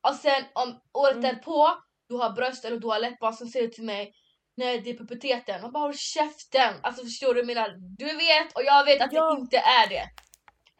[0.09, 1.23] Och sen om året Mm.
[1.23, 1.69] därpå
[2.09, 4.15] du har bröst eller du har läppar så säger du till mig
[4.57, 5.63] Nej det är puberteten.
[5.63, 6.75] Man bara håll käften!
[6.83, 7.69] Alltså förstår du menar?
[7.99, 9.35] Du vet och jag vet att Ja.
[9.35, 10.05] det inte är det.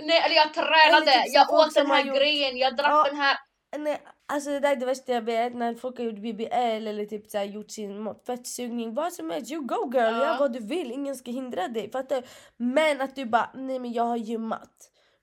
[0.03, 3.05] Nej eller jag tränade, Eller typ jag åt den här gjort- grejen, jag drack Ja.
[3.11, 3.37] den här
[3.79, 4.01] Nej,
[4.33, 7.31] alltså det där är det värsta jag vet när folk har gjort BBL eller typ
[7.31, 8.95] så här, gjort sin fettsugning.
[8.95, 10.19] Vad som helst, you go girl, Ja.
[10.27, 10.93] gör vad du vill.
[10.93, 11.91] Ingen ska hindra dig.
[11.91, 12.27] Fattar du?
[12.57, 14.71] Men att du bara, nej men jag har gymmat.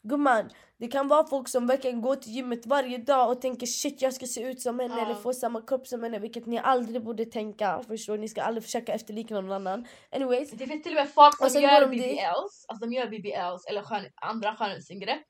[0.04, 4.02] Gumman, det kan vara folk som verkligen går till gymmet varje dag och tänker shit
[4.02, 5.06] jag ska se ut som henne Ja.
[5.06, 6.20] eller få samma kropp som henne.
[6.20, 7.84] Vilket ni aldrig borde tänka.
[7.88, 8.18] Förstår?
[8.18, 9.88] Ni ska aldrig försöka efterlikna någon annan.
[10.12, 10.52] Anyways.
[10.52, 11.88] Det finns till och med folk Och som sen gör.
[11.88, 15.22] BBLs, alltså de gör BBLs eller skön, andra skönhetsingrepp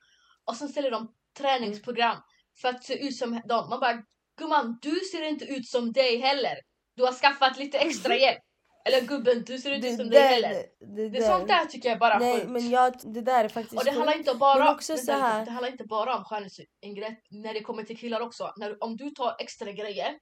[0.45, 2.17] och sen ställer de träningsprogram
[2.61, 3.69] för att se ut som dem.
[3.69, 4.03] Man bara
[4.39, 6.55] gumman du ser inte ut som dig heller.
[6.95, 8.39] Du har skaffat lite extra hjälp.
[8.85, 10.49] Eller gubben du ser ut som dig heller.
[10.95, 12.49] det, Det är sånt där tycker jag är bara Nej sjukt.
[12.51, 15.45] men jag, det där är faktiskt Och det handlar inte bara, Men också så här-
[15.45, 18.53] det handlar inte bara om skönhetsingrepp när det kommer till killar också.
[18.57, 20.13] När, om du tar extra grejer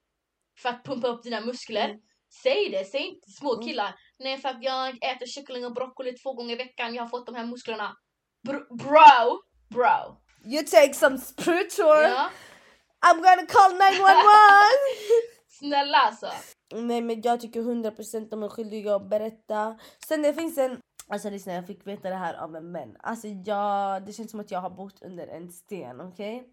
[0.61, 1.97] för att pumpa upp dina muskler, Mm.
[2.43, 2.85] säg det.
[2.85, 3.65] Säg inte små Mm.
[3.67, 3.95] killar.
[4.19, 7.25] Nej för att jag äter kyckling och broccoli två gånger i veckan, jag har fått
[7.25, 7.95] de här musklerna.
[8.47, 9.41] Br- bro!
[9.73, 10.17] Bro!
[10.53, 12.03] You take some spiritual.
[12.03, 12.29] Ja,
[13.05, 14.23] I'm gonna call 911!
[15.59, 16.31] snälla alltså.
[16.73, 19.79] Nej men jag tycker 100% de är skyldiga att berätta.
[20.07, 20.77] Sen det finns en...
[21.09, 22.95] Alltså lyssna jag fick veta det här av en vän.
[22.99, 26.43] Alltså jag, det känns som att jag har bott under en sten, okej?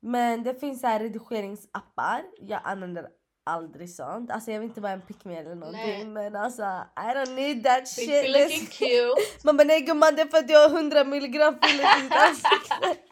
[0.00, 2.22] Men det finns så här redigeringsappar.
[2.40, 3.06] Jag använder
[3.44, 4.30] aldrig sånt.
[4.30, 6.14] Alltså jag vill inte vara en pick me eller någonting.
[6.14, 6.30] Nej.
[6.30, 6.62] Men alltså
[6.96, 8.26] I don't need that Shit, shit.
[8.26, 9.44] you looking cute.
[9.44, 12.12] Man bara nej gumman det är för att jag har 100 milligram filler i ditt
[12.12, 13.02] ansikte.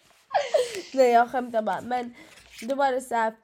[0.93, 1.81] nej jag skämtar bara.
[1.81, 2.15] Men
[2.67, 3.35] då var det så här,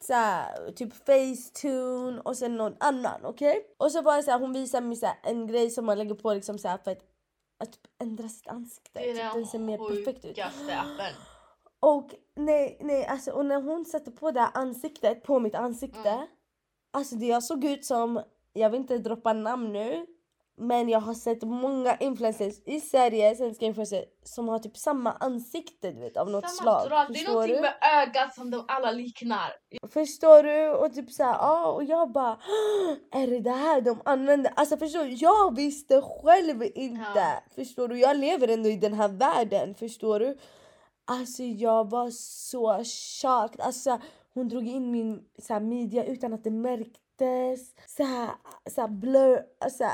[0.00, 3.66] så här typ Facetune och sen någon annan okej?
[3.78, 5.98] Och så var det så här, hon visade mig så här, en grej som man
[5.98, 7.02] lägger på liksom så här för att,
[7.62, 9.00] att typ ändra sitt ansikte.
[9.00, 10.38] Det är typ, den ser mer perfekt ut.
[10.38, 11.14] appen.
[11.80, 16.08] Och nej, nej alltså och när hon satte på det här ansiktet på mitt ansikte.
[16.08, 16.26] Mm.
[16.90, 20.06] Alltså det jag såg ut som, jag vill inte droppa namn nu.
[20.58, 25.90] Men jag har sett många influencers i Sverige, svenska influencers, som har typ samma ansikte
[25.92, 26.88] du vet av något Samma slag.
[26.88, 27.06] drag.
[27.12, 27.60] Det är någonting du?
[27.60, 29.52] med ögat som de alla liknar.
[29.88, 30.68] Förstår du?
[30.70, 34.52] Och typ såhär, ja och jag bara "Ah, Är det det här de använder?
[34.56, 35.10] Alltså förstår du?
[35.10, 37.00] Jag visste själv inte.
[37.16, 37.42] Ja.
[37.54, 37.98] Förstår du?
[37.98, 39.74] Jag lever ändå i den här världen.
[39.74, 40.38] Förstår du?
[41.04, 42.10] Alltså jag var
[42.50, 43.60] så chockad.
[43.60, 44.00] Alltså
[44.34, 47.00] hon drog in min så här, midja utan att det märktes.
[47.86, 48.30] Så här,
[48.70, 49.40] så här blur.
[49.60, 49.84] Alltså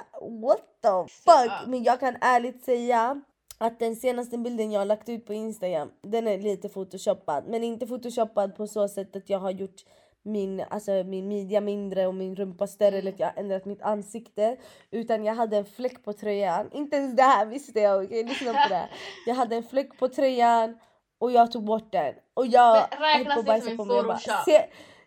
[0.43, 1.53] what the fuck?
[1.67, 3.21] Men jag kan ärligt säga
[3.59, 7.45] att den senaste bilden jag har lagt ut på Instagram, den är lite photoshoppad.
[7.47, 9.85] Men inte photoshoppad på så sätt att jag har gjort
[10.23, 12.99] min, alltså min midja mindre och min rumpa större Mm.
[13.01, 14.57] eller att jag har ändrat mitt ansikte.
[14.91, 16.69] Utan jag hade en fläck på tröjan.
[16.73, 18.25] Inte ens det här visste jag, okej?
[18.25, 18.75] Lyssna på det.
[18.75, 18.91] här.
[19.27, 20.79] Jag hade en fläck på tröjan
[21.19, 22.15] och jag tog bort den.
[22.35, 23.97] Och jag Men höll på att bajsa på mig.
[23.97, 24.19] Jag bara,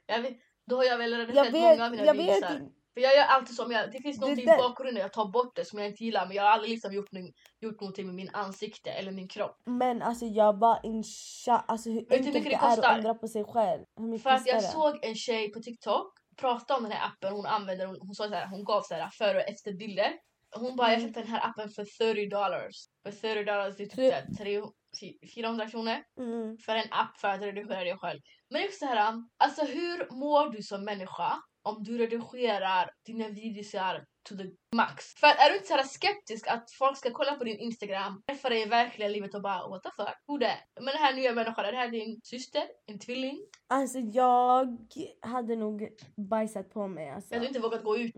[0.08, 0.34] Jag vet,
[0.66, 2.56] då har jag väl jag redigerat vet, många av mina jag vet, videosar.
[2.56, 5.56] inte- För jag gör alltid som jag, det finns någonting i bakgrunden jag tar bort
[5.56, 8.16] det som jag inte gillar men jag har aldrig liksom gjort, någon- gjort någonting med
[8.16, 9.58] min ansikte eller min kropp.
[9.66, 11.62] Men alltså jag var in chock.
[11.68, 13.84] Alltså hur enkelt det det är att ändra på sig själv.
[14.24, 14.62] För att jag det?
[14.62, 18.28] såg en tjej på TikTok prata om den här appen hon använder, hon, hon, sa
[18.28, 20.12] så här, hon gav så här före och efter bilder.
[20.56, 21.08] Hon bara jag Mm.
[21.08, 22.76] köpte den här appen för 30 dollars.
[23.04, 24.62] För 30 dollars det är typ Tre- så här tre-
[25.00, 26.58] fy- 400 kronor Mm.
[26.58, 28.20] för en app för att redigera dig själv.
[28.50, 31.34] Men just så här, alltså hur mår du som människa
[31.64, 34.44] om du redigerar dina videosar to the
[34.76, 35.06] max?
[35.14, 38.50] För är du inte så här skeptisk att folk ska kolla på din Instagram, träffa
[38.50, 40.58] dig i verkliga livet och bara what the fuck, who that?
[40.76, 42.64] Men den här nya människan, är det här din syster?
[42.86, 43.40] En tvilling?
[43.68, 44.78] Alltså jag
[45.22, 45.90] hade nog
[46.30, 47.34] bajsat på mig alltså.
[47.34, 48.16] Jag hade inte vågat gå ut.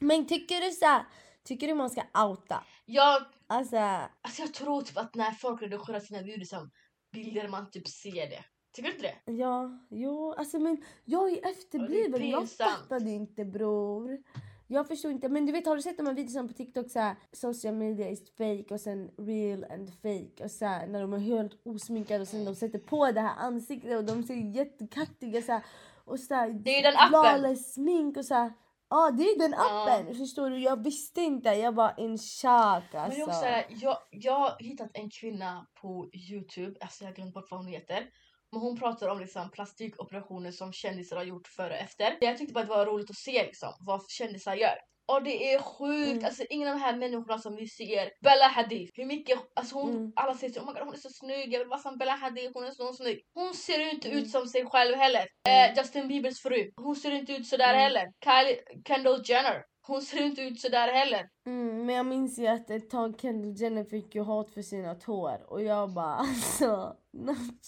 [0.00, 1.04] Men tycker du så här,
[1.44, 2.64] tycker du man ska outa?
[2.84, 6.70] Jag, Alltså, alltså jag tror typ att när folk redigerar sina videos som
[7.12, 8.44] bilder man typ ser det.
[8.72, 9.32] Tycker du inte det?
[9.32, 12.28] ja, jo, alltså men jag är efterbliven.
[12.30, 12.70] Jag pinsamt.
[12.70, 14.18] fattade inte bror.
[14.66, 15.28] Jag förstår inte.
[15.28, 18.10] Men du vet, har du sett de här videorna på TikTok så här, social media
[18.10, 22.20] is fake och sen real and fake och så här, när de är helt osminkade
[22.20, 25.62] och sen de sätter på det här ansiktet och de ser jättekattiga så här,
[26.04, 27.56] och så här, Det är den appen.
[27.56, 28.52] smink och så här.
[28.94, 29.82] Ja, det är den Ja.
[29.82, 30.14] appen.
[30.14, 30.58] Förstår du?
[30.58, 31.48] Jag visste inte.
[31.48, 33.18] Jag var in chock Men alltså.
[33.18, 37.34] jag, också, såhär, jag, jag har hittat en kvinna på Youtube, alltså jag har glömt
[37.34, 38.06] bort vad hon heter.
[38.52, 42.16] Men hon pratar om liksom plastikoperationer som kändisar har gjort före och efter.
[42.20, 44.78] Jag tyckte bara att det var roligt att se liksom, vad kändisar gör.
[45.06, 46.24] Och det är sjukt, Mm.
[46.24, 49.90] alltså ingen av de här människorna som vi ser, Bella Hadid, hur mycket, alltså hon,
[49.90, 50.12] Mm.
[50.16, 52.12] alla säger så, oh my God, hon är så snygg, jag vill vara som Bella
[52.16, 53.20] Hadid, hon är så snygg.
[53.34, 54.18] Hon ser inte Mm.
[54.22, 55.26] ut som sig själv heller.
[55.48, 57.80] Eh, Justin Biebers fru, hon ser inte ut sådär Mm.
[57.80, 58.06] heller.
[58.24, 61.28] Kylie, Kendall Jenner, hon ser inte ut sådär heller.
[61.46, 64.94] Mm, men jag minns ju att ett tag Kendall Jenner fick ju hat för sina
[64.94, 66.96] tår och jag bara alltså,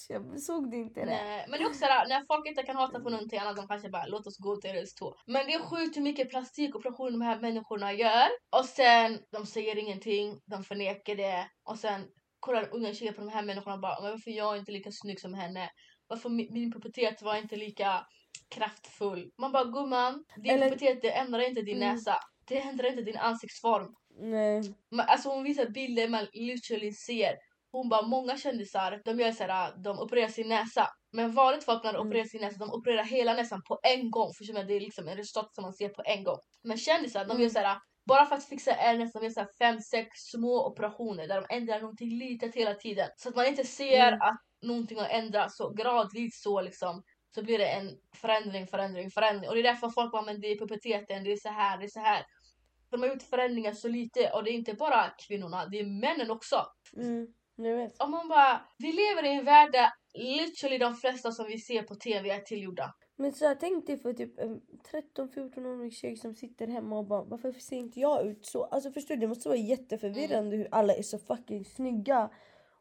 [0.09, 1.07] jag såg du inte det?
[1.07, 3.69] Nej, men det är också såhär, när folk inte kan hata på någonting annat, de
[3.69, 5.15] kanske bara låt oss gå till deras tå.
[5.27, 8.29] Men det är sjukt hur mycket plastikoperationer de här människorna gör.
[8.57, 11.47] Och sen, de säger ingenting, de förnekar det.
[11.65, 12.01] Och sen
[12.41, 14.91] kollar unga tjejer på de här människorna och bara, men varför jag är inte lika
[14.93, 15.71] snygg som henne?
[16.09, 18.07] Varför min, min pubertet var inte lika
[18.55, 19.31] kraftfull?
[19.39, 21.95] Man bara, gumman, din Eller- pubertet ändrar inte din Mm.
[21.95, 22.17] näsa.
[22.49, 23.95] Det ändrar inte din ansiktsform.
[24.21, 24.63] Nej.
[24.91, 27.35] Men, alltså hon visar bilder man literally ser.
[27.73, 30.89] Hon bara, många kändisar, de gör såhär, de opererar sin näsa.
[31.13, 32.09] Men vanligt folk när de Mm.
[32.09, 34.31] opererar sin näsa, de opererar hela näsan på en gång.
[34.39, 34.63] Förstår?
[34.65, 36.39] Det är liksom en resultat som man ser på en gång.
[36.65, 37.43] Men kändisar, de Mm.
[37.43, 37.79] gör såhär,
[38.09, 41.81] bara för att fixa en de gör såhär fem, sex små operationer där de ändrar
[41.81, 43.09] någonting litet hela tiden.
[43.17, 44.21] Så att man inte ser Mm.
[44.21, 47.03] att någonting har ändrats så gradvis så liksom.
[47.35, 49.49] Så blir det en förändring, förändring, förändring.
[49.49, 51.85] Och det är därför folk bara, men det är puberteten, det är så här, det
[51.85, 52.27] är så här.
[52.91, 56.31] De har gjort förändringar så lite och det är inte bara kvinnorna, det är männen
[56.31, 56.67] också.
[56.97, 58.03] Mm, jag vet.
[58.03, 61.83] Och man bara, vi lever i en värld där literally de flesta som vi ser
[61.83, 62.95] på TV är tillgjorda.
[63.17, 64.61] Men så jag tänkte för typ en
[65.17, 68.65] 13-14-årig tjej som sitter hemma och bara varför ser inte jag ut så?
[68.65, 69.21] Alltså förstår du?
[69.21, 72.31] Det måste vara jätteförvirrande hur alla är så fucking snygga.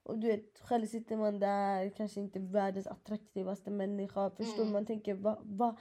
[0.05, 4.29] Och du vet, själv sitter man där, kanske inte världens attraktivaste människa.
[4.29, 4.73] Förstår Mm.
[4.73, 5.77] Man tänker va, va?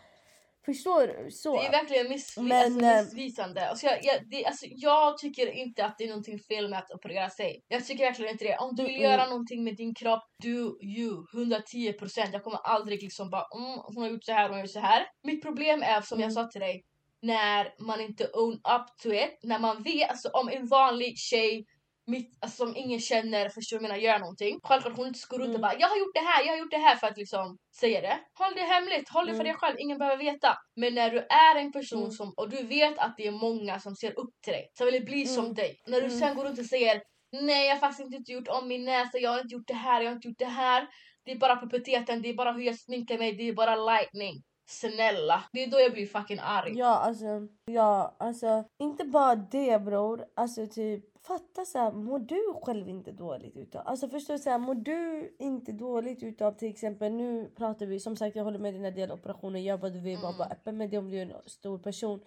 [0.66, 1.31] Förstår?
[1.31, 1.57] Så.
[1.61, 3.68] Det är verkligen miss, Men, alltså, eh, missvisande.
[3.68, 6.91] Alltså, jag, jag, det, alltså, jag tycker inte att det är någonting fel med att
[6.91, 7.64] operera sig.
[7.68, 8.57] Jag tycker verkligen inte det.
[8.57, 9.11] Om du vill Mm.
[9.11, 11.25] göra någonting med din kropp, do you.
[11.35, 12.29] 110%.
[12.33, 14.81] Jag kommer aldrig liksom bara mm, hon har gjort så här, hon har gjort så
[14.81, 15.07] här.
[15.22, 16.35] Mitt problem är som jag Mm.
[16.35, 16.85] sa till dig,
[17.22, 19.39] när man inte own up to it.
[19.43, 21.66] När man vet, alltså om en vanlig tjej
[22.07, 24.61] mitt, alltså, som ingen känner, förstår du menar, gör någonting.
[24.63, 25.61] Självklart hon inte ska gå runt och Mm.
[25.61, 28.01] bara jag har gjort det här, jag har gjort det här för att liksom säga
[28.01, 28.19] det.
[28.39, 29.45] Håll det hemligt, håll det för Mm.
[29.47, 30.57] dig själv, ingen behöver veta.
[30.77, 32.11] Men när du är en person Mm.
[32.11, 35.05] som, och du vet att det är många som ser upp till dig, som vill
[35.05, 35.55] bli som Mm.
[35.55, 35.77] dig.
[35.87, 36.19] När du Mm.
[36.19, 37.03] sen går runt och säger
[37.33, 40.01] nej jag har faktiskt inte gjort om min näsa, jag har inte gjort det här,
[40.01, 40.87] jag har inte gjort det här.
[41.25, 44.35] Det är bara puberteten, det är bara hur jag sminkar mig, det är bara lightning.
[44.67, 46.79] Snälla, det är då jag blir fucking arg.
[46.79, 47.27] Ja alltså,
[47.65, 50.25] ja alltså inte bara det bror.
[50.35, 53.83] Alltså typ fatta så här, mår du själv inte dåligt utav?
[53.87, 58.17] Alltså förstår så här, mår du inte dåligt utav till exempel nu pratar vi som
[58.17, 60.39] sagt jag håller med dina deloperationer, gör vad du vill, bara Mm.
[60.39, 62.21] vara öppen med det om du är en stor person.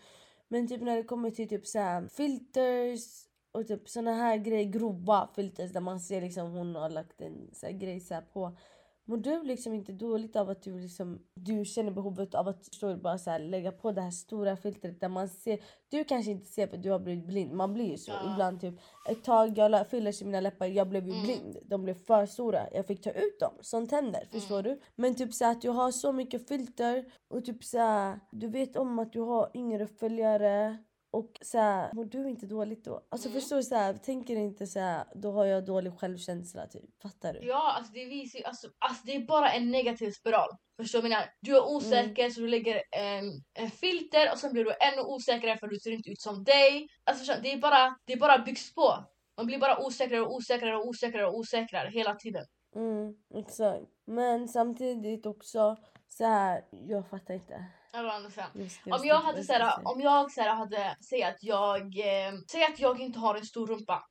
[0.47, 3.01] Men typ när det kommer till typ så här, filters
[3.51, 7.49] och typ såna här grejer, grova filters där man ser liksom hon har lagt en
[7.53, 8.57] så här grej så här på.
[9.09, 12.95] Mår du liksom inte dåligt av att du, liksom, du känner behovet av att förstår
[12.95, 15.59] bara så här, lägga på det här stora filtret där man ser...
[15.89, 18.31] Du kanske inte ser för du har blivit blind, man blir ju så Ja.
[18.33, 18.61] ibland.
[18.61, 18.73] typ
[19.09, 21.23] Ett tag jag la fillers i mina läppar, jag blev ju Mm.
[21.23, 21.57] blind.
[21.65, 23.53] De blev för stora, jag fick ta ut dem.
[23.61, 24.79] Sånt händer, förstår du?
[24.95, 28.47] Men typ så här, att du har så mycket filter och typ så här, du
[28.47, 30.77] vet om att du har yngre följare
[31.11, 33.07] Och så här, mår du inte dåligt då?
[33.09, 33.41] Alltså Mm.
[33.41, 33.63] förstår du?
[33.63, 37.01] Så här, tänker inte så här, då har jag dålig självkänsla typ.
[37.01, 37.39] Fattar du?
[37.47, 40.49] Ja, alltså det visar alltså, alltså det är bara en negativ spiral.
[40.81, 41.25] Förstår du menar?
[41.41, 45.57] Du är osäker så du lägger en, en filter och sen blir du ännu osäkrare
[45.57, 46.87] för du ser inte ut som dig.
[47.03, 49.05] Alltså förstår det är bara, det är bara byggs på.
[49.37, 52.45] Man blir bara osäkrare och osäkrare och osäkrare och osäkrare hela tiden.
[52.75, 53.85] Mm, exakt.
[54.05, 55.75] Men samtidigt också
[56.07, 57.65] så här, jag fattar inte.
[57.99, 58.61] Eller.
[58.63, 62.63] Jag ska- Om jag hade såhär, om jag såhär hade, säg att jag, eh, säg
[62.63, 64.03] att jag inte har en stor rumpa.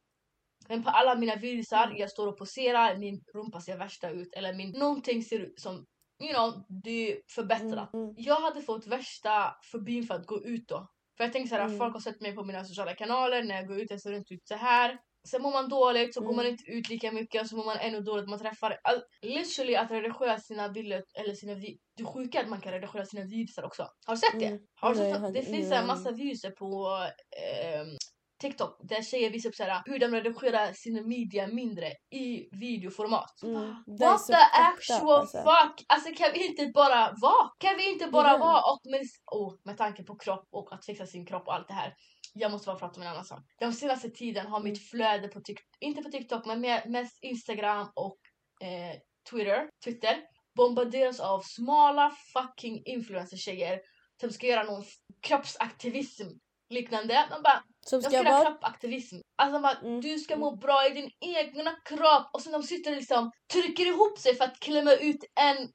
[0.68, 4.54] Men på alla mina videosar, jag står och poserar, min rumpa ser värsta ut eller
[4.54, 5.74] min, någonting ser ut som,
[6.22, 7.92] you know, det är förbättrat.
[7.94, 8.14] Mm, mm.
[8.18, 10.88] Jag hade fått värsta fobin för att gå ut då.
[11.16, 11.78] För jag tänker såhär, Mm.
[11.78, 14.34] folk har sett mig på mina sociala kanaler, när jag går ut jag ser inte
[14.34, 14.98] ut så här.
[15.26, 16.36] Sen mår man dåligt, så går Mm.
[16.36, 18.28] man inte ut lika mycket och så mår man ännu dåligt.
[18.28, 22.50] Man träffar, all, literally att redigera sina bilder eller sina vi- Det sjuka är att
[22.50, 23.88] man kan redigera sina videos också.
[24.06, 24.46] Har du sett det?
[24.46, 24.60] Mm.
[24.80, 26.20] Har du sett hade det finns en massa aning.
[26.24, 26.98] videos på
[27.42, 27.96] ehm,
[28.40, 33.42] TikTok där tjejer visar upp såhär, hur de redigerar sina media mindre i videoformat.
[33.42, 33.56] Mm.
[33.86, 35.38] What the fucked up, actual alltså.
[35.38, 35.84] fuck?
[35.88, 37.48] Alltså kan vi inte bara vara?
[37.58, 38.38] Kan vi inte bara Ja.
[38.38, 39.00] vara och med,
[39.32, 41.94] oh, med tanke på kropp och att fixa sin kropp och allt det här.
[42.38, 43.40] Jag måste bara prata om en annan sak.
[43.58, 44.70] Den senaste tiden har Mm.
[44.70, 48.18] mitt flöde på TikTok, inte på TikTok men mer, mest Instagram och
[48.62, 48.96] eh,
[49.30, 50.16] Twitter, Twitter
[50.56, 53.80] bombarderas av smala fucking influencer-tjejer
[54.20, 54.84] som ska göra någon
[55.22, 56.28] kroppsaktivism
[56.70, 57.26] liknande.
[57.30, 58.44] De bara Som ska ska vara...
[58.44, 59.16] kroppaktivism.
[59.36, 60.40] Alltså bara, Mm, du ska mm.
[60.44, 64.44] må bra i din egna kropp och sen de sitter liksom trycker ihop sig för
[64.44, 65.68] att klämma ut en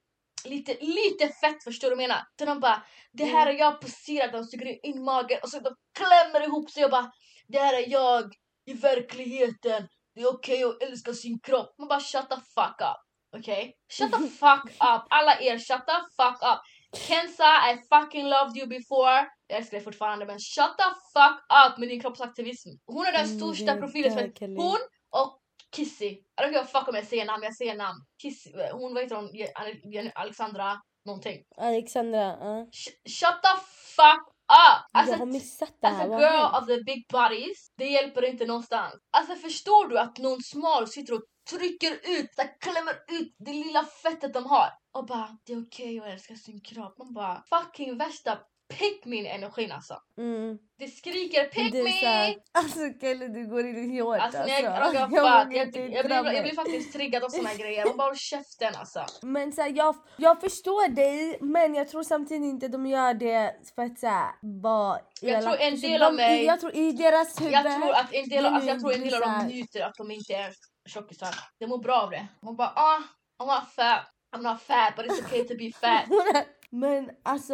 [0.46, 2.24] lite, lite fett förstår du vad jag menar?
[2.40, 5.76] Så de bara, det här är jag poserat, de trycker in magen och så de
[6.00, 7.12] klämmer ihop sig och bara,
[7.48, 8.34] det här är jag
[8.66, 9.88] i verkligheten.
[10.16, 11.76] Det är okej att älska sin kropp.
[11.80, 13.02] Man bara shut the fuck up.
[13.40, 13.74] Okej?
[13.98, 15.04] Shut the fuck up.
[15.10, 16.60] Alla er shut the fuck up.
[17.08, 19.28] Kenza, I fucking loved you before.
[19.48, 21.38] Jag älskar dig fortfarande men shut the fuck
[21.68, 22.70] up med din kroppsaktivism.
[22.86, 24.80] Hon är den Mm, största profilen hon
[25.10, 25.41] och
[25.76, 26.06] Kissy.
[26.10, 28.00] I don't give a fuck om jag säger namn, jag säger namn.
[28.22, 29.30] Kissy, hon vad heter hon?
[29.34, 31.44] Je- Alexandra någonting.
[31.58, 32.68] Alexandra, ja.
[32.72, 33.58] Sh- shut the
[33.96, 34.86] fuck up!
[34.94, 36.06] Alltså, jag har missat det As här.
[36.06, 36.56] a vad har girl hänt?
[36.62, 38.94] of the big bodies, det hjälper inte någonstans.
[39.18, 43.84] Alltså förstår du att någon smal sitter och trycker ut, så klämmer ut det lilla
[43.84, 46.98] fettet de har och bara det är okej att älska sin kropp.
[46.98, 48.40] Man bara fucking värsta
[48.72, 50.02] pick me energin alltså.
[50.18, 50.58] Mm.
[50.80, 51.90] Det skriker pick det me!
[51.90, 54.54] här, alltså Kelly du går in i hårt Alltså, alltså.
[54.54, 57.86] jag, jag, jag, jag, jag, blir, jag blir faktiskt triggad av såna här grejer.
[57.86, 59.06] Man bara håll käften alltså.
[59.22, 63.56] Men så här, jag, jag förstår dig men jag tror samtidigt inte de gör det
[63.76, 67.42] för att såhär vara Jag tror en del de, av mig- Jag tror i deras
[67.42, 67.54] huvud.
[67.54, 69.96] Jag tror att en del, det alltså, jag tror en del av dem njuter att
[69.96, 70.54] de inte är
[70.90, 71.36] tjockisar.
[71.60, 72.28] De mår bra av det.
[72.42, 73.00] Man bara ah,
[73.44, 74.12] I'm not fat.
[74.36, 76.06] I'm not fat but it's okay to be fat.
[76.74, 77.54] Men alltså,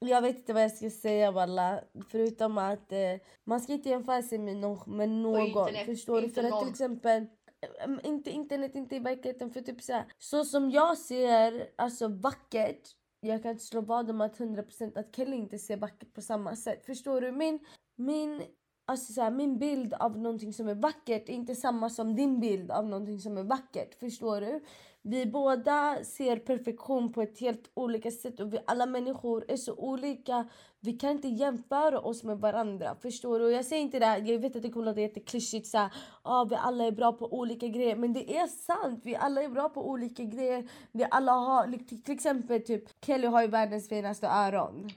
[0.00, 1.80] jag vet inte vad jag ska säga walla.
[2.10, 2.98] Förutom att eh,
[3.44, 5.40] man ska inte jämföra sig med, no med någon.
[5.40, 6.28] internet, förstår du?
[6.30, 9.50] För att till exempel, eh, inte internet, inte i verkligheten.
[9.50, 12.88] För typ så, här, så som jag ser alltså vackert,
[13.20, 16.56] jag kan inte slå vad om att 100% att Kelly inte ser vackert på samma
[16.56, 16.86] sätt.
[16.86, 17.32] Förstår du?
[17.32, 17.58] Min,
[17.96, 18.42] min,
[18.86, 22.40] alltså så här, min bild av någonting som är vackert är inte samma som din
[22.40, 23.94] bild av någonting som är vackert.
[23.94, 24.60] Förstår du?
[25.08, 29.74] Vi båda ser perfektion på ett helt olika sätt och vi alla människor är så
[29.74, 30.48] olika.
[30.86, 32.96] Vi kan inte jämföra oss med varandra.
[33.02, 33.50] Förstår du?
[33.50, 35.90] Jag säger inte det här, jag vet att det kommer låta jätteklyschigt såhär,
[36.22, 37.96] ah, vi alla är bra på olika grejer.
[37.96, 40.68] Men det är sant, vi alla är bra på olika grejer.
[40.92, 44.90] Vi alla har, till, exempel typ Kelly har ju världens finaste öron.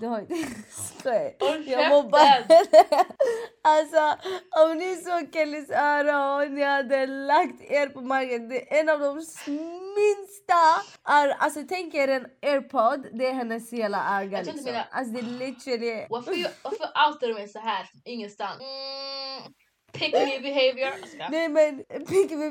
[0.00, 0.34] Det har inte...
[1.70, 2.46] Jag mobbar!
[3.62, 4.18] Alltså
[4.64, 8.48] om ni såg Kellys öron ni hade lagt er på marken.
[8.48, 9.22] Det är en av de
[9.98, 10.62] minsta.
[11.04, 13.08] Är, alltså tänk er en airpod.
[13.18, 14.64] Det är hennes hela öga liksom.
[14.64, 16.06] mina- Alltså det är literally.
[16.10, 16.32] Varför,
[16.62, 18.60] varför outar du mig så här ingenstans?
[18.60, 19.52] Mm,
[19.92, 20.92] pick me behavior.
[21.30, 22.50] Nej men pick me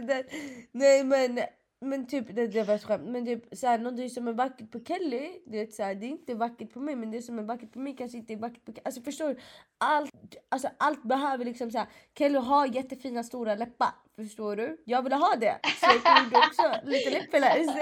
[0.00, 0.24] där.
[0.72, 1.40] Nej men.
[1.80, 3.08] Men typ det, det var ett skämt.
[3.08, 5.42] Men typ såhär någonting som är vackert på Kelly.
[5.46, 7.78] Det är, såhär, det är inte vackert på mig men det som är vackert på
[7.78, 8.82] mig kanske inte är vackert på Kelly.
[8.84, 9.38] Alltså förstår du?
[9.78, 11.86] Allt, alltså, allt behöver liksom såhär.
[12.18, 13.90] Kelly har jättefina stora läppar.
[14.16, 14.82] Förstår du?
[14.84, 15.58] Jag ville ha det.
[15.80, 17.76] Så jag gjorde också lite läppfillers.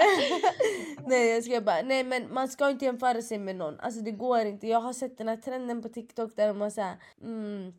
[1.07, 1.81] Nej jag ska bara.
[1.81, 3.79] Nej men man ska inte jämföra sig med någon.
[3.79, 4.67] Alltså det går inte.
[4.67, 6.95] Jag har sett den här trenden på TikTok där de har såhär.
[7.23, 7.73] Mm,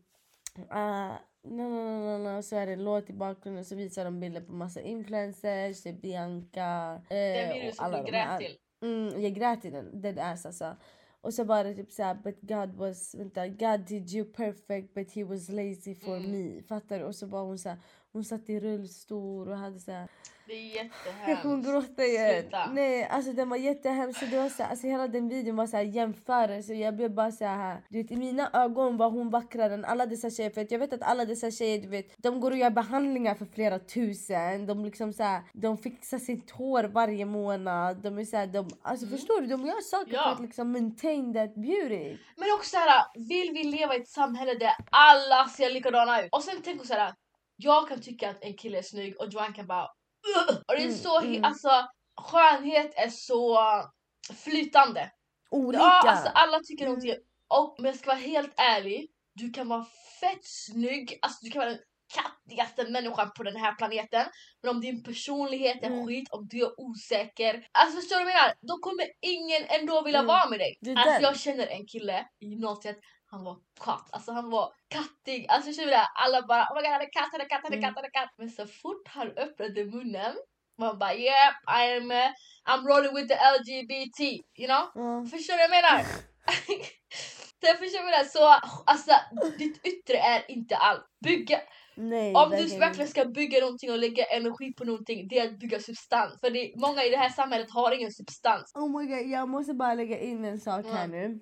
[0.59, 1.13] Uh,
[1.57, 4.51] no, no, no, så är det en låt i bakgrunden så visar de bilder på
[4.53, 6.93] massa influencers, typ Bianca.
[7.09, 8.39] Eh, Den videon du de grät här.
[8.39, 8.57] till.
[8.81, 10.75] Mm, jag grät i den, dead ass alltså.
[11.21, 15.23] Och så det typ såhär, but God was, vänta, God did you perfect but he
[15.23, 16.31] was lazy for Mm.
[16.31, 16.61] me.
[16.63, 17.05] Fattar du?
[17.05, 17.77] Och så var hon såhär,
[18.13, 20.07] hon satt i rullstol och hade så här,
[20.47, 21.27] Det är jättehemskt.
[21.27, 22.41] Jag kommer gråta igen.
[22.41, 22.71] Sluta.
[22.71, 24.19] Nej, alltså den var jättehemsk.
[24.19, 26.73] Så Det var så, här- alltså hela den videon var så här jämförelse.
[26.73, 30.05] Jag blev bara så här, du vet, I mina ögon var hon vackrare än alla
[30.05, 30.49] dessa tjejer.
[30.49, 33.45] För jag vet att alla dessa tjejer, du vet, de går och gör behandlingar för
[33.45, 34.65] flera tusen.
[34.65, 37.97] De liksom så här, de fixar sitt hår varje månad.
[37.97, 39.47] De är så här, de, alltså förstår du?
[39.47, 40.23] De gör saker Ja.
[40.23, 42.17] för att liksom maintain that beauty.
[42.37, 46.29] Men också såhär, vill vi leva i ett samhälle där alla ser likadana ut?
[46.31, 47.13] Och sen tänk såhär,
[47.61, 49.87] jag kan tycka att en kille är snygg och Joanne kan bara
[50.37, 51.43] "Ugh!" Och det är Mm, så, mm.
[51.43, 51.69] alltså
[52.21, 53.59] skönhet är så
[54.43, 55.11] flytande.
[55.51, 55.83] Olika.
[55.83, 56.93] Ja, alltså alla tycker Mm.
[56.93, 57.23] någonting.
[57.47, 59.85] Och om jag ska vara helt ärlig, du kan vara
[60.19, 61.79] fett snygg, alltså du kan vara den
[62.15, 64.25] kattigaste människan på den här planeten.
[64.63, 66.07] Men om din personlighet är Mm.
[66.07, 67.67] skit, om du är osäker.
[67.71, 68.53] Alltså förstår du vad jag menar?
[68.61, 70.27] Då kommer ingen ändå vilja Mm.
[70.27, 70.77] vara med dig.
[70.97, 72.97] Alltså jag känner en kille i gymnasiet,
[73.31, 74.07] han var katt.
[74.11, 75.45] Alltså han var kattig.
[75.49, 76.07] Alltså du det?
[76.15, 77.89] Alla bara oh my god han är katt, han är katt, han är Mm.
[77.89, 78.33] katt, han är katt.
[78.37, 80.35] Men så fort han öppnade munnen,
[80.79, 82.31] man bara yeah, I'm, uh,
[82.69, 84.19] I'm rolling with the LGBT,
[84.59, 84.83] you know?
[84.95, 85.25] Ja.
[85.31, 86.05] Förstår du vad jag menar?
[87.61, 88.23] Så förstår du menar?
[88.23, 88.47] Så
[88.85, 89.11] alltså,
[89.57, 91.05] ditt yttre är inte allt.
[91.25, 91.59] Bygga,
[91.95, 95.59] Nej, om du verkligen ska bygga någonting och lägga energi på någonting, det är att
[95.59, 96.39] bygga substans.
[96.39, 98.71] För det, många i det här samhället har ingen substans.
[98.75, 101.11] Oh my god, jag måste bara lägga in en sak här Mm.
[101.11, 101.39] nu.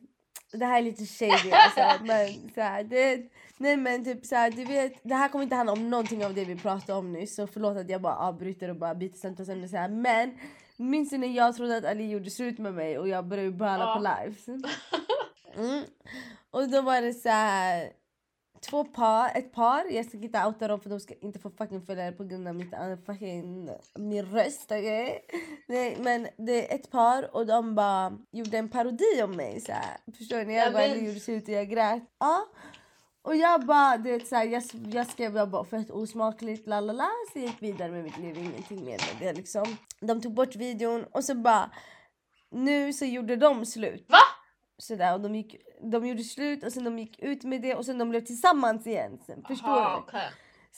[0.52, 3.22] Det här är lite shady alltså, men så här, det,
[3.58, 6.34] nej men typ så här, du vet, det här kommer inte handla om någonting av
[6.34, 9.68] det vi pratade om nyss så förlåt att jag bara avbryter och bara byter samtalsämne
[9.68, 9.90] så här.
[9.90, 10.38] Men
[10.78, 13.84] minns du när jag trodde att Ali gjorde slut med mig och jag började böla
[13.84, 13.96] Ja.
[13.96, 14.46] på lives?
[15.58, 15.84] Mm.
[16.52, 17.90] Och då var det så här.
[18.62, 21.82] Två par, ett par, jag ska inte outa dem för de ska inte få fucking
[21.82, 24.66] följare på grund av mitt, uh, fucking, min röst.
[24.66, 25.20] Okay?
[25.68, 29.62] Nej, men det är ett par och de bara gjorde en parodi om mig.
[29.62, 29.98] Så här.
[30.18, 30.56] Förstår ni?
[30.56, 32.04] Jag Jag bara gjorde slut och jag grät.
[32.20, 32.46] Ja.
[33.22, 37.10] Och jag bara, du vet, så här, jag, jag skrev jag bara fett osmakligt lalala
[37.34, 39.78] så jag gick vidare med mitt liv, ingenting mer med det liksom.
[40.00, 41.72] De tog bort videon och så bara
[42.52, 44.06] nu så gjorde de slut.
[44.10, 44.18] Va?
[44.78, 47.86] Sådär, och de, gick, de gjorde slut och sen de gick ut med det och
[47.86, 49.20] sen de blev tillsammans igen.
[49.26, 50.02] Sen, förstår Aha, du?
[50.02, 50.30] okej.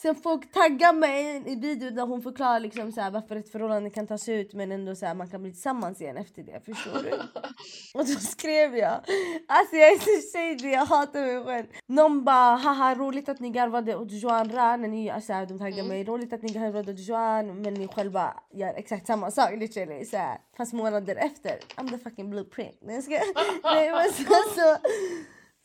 [0.02, 3.90] Sen folk taggar mig i videon där hon förklarar liksom så här, varför ett förhållande
[3.90, 6.60] kan tas ut men ändå så här, man kan bli tillsammans igen efter det.
[6.64, 7.10] Förstår du?
[7.98, 9.00] och då skrev jag,
[9.48, 11.66] alltså jag är så shady, jag hatar mig själv.
[11.86, 15.78] Någon bara haha roligt att ni garvade åt Joan Ra när ni, alltså de taggar
[15.80, 15.88] Mm.
[15.88, 20.04] mig, roligt att ni garvade åt Joan men ni själva gör exakt samma sak literally.
[20.04, 21.58] Så här, fast månader efter.
[21.76, 22.78] I'm the fucking blueprint.
[22.80, 23.12] Nej jag ska,
[23.64, 24.76] nej men sen så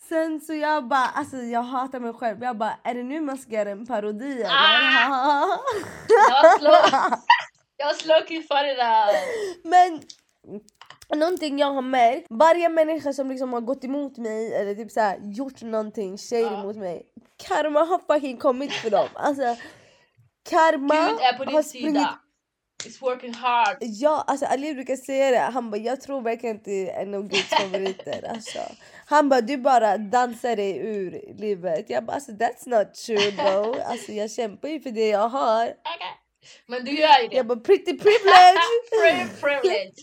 [0.10, 2.44] Sen så jag bara, alltså jag hatar mig själv.
[2.44, 4.50] Jag bara, är det nu man ska göra en parodi eller?
[4.50, 5.60] Ah!
[6.42, 6.74] Jag slow.
[7.78, 9.10] Jag slow för det där.
[9.70, 10.02] Men
[11.20, 15.00] någonting jag har märkt, varje människa som liksom har gått emot mig eller typ så
[15.00, 16.64] här, gjort någonting shady Ja.
[16.64, 17.04] mot mig.
[17.48, 19.08] Karma har fucking kommit för dem.
[19.14, 19.56] Alltså
[20.50, 22.20] karma Gud är på har din sprungit sida.
[22.86, 23.78] It's working hard.
[23.82, 25.52] Ja, alltså Ali brukar säga det.
[25.54, 28.30] Han bara, jag tror verkligen det är en av Guds favoriter.
[28.34, 28.60] Alltså.
[29.06, 31.90] Han bara, du bara dansar dig ur livet.
[31.90, 33.82] Jag bara, alltså that's not true bro.
[33.86, 35.66] Alltså jag kämpar ju för det jag har.
[35.66, 36.14] Okay.
[36.68, 37.36] Men du gör ju det.
[37.36, 38.60] Jag bara, pretty privilege!
[39.42, 39.94] Privilege.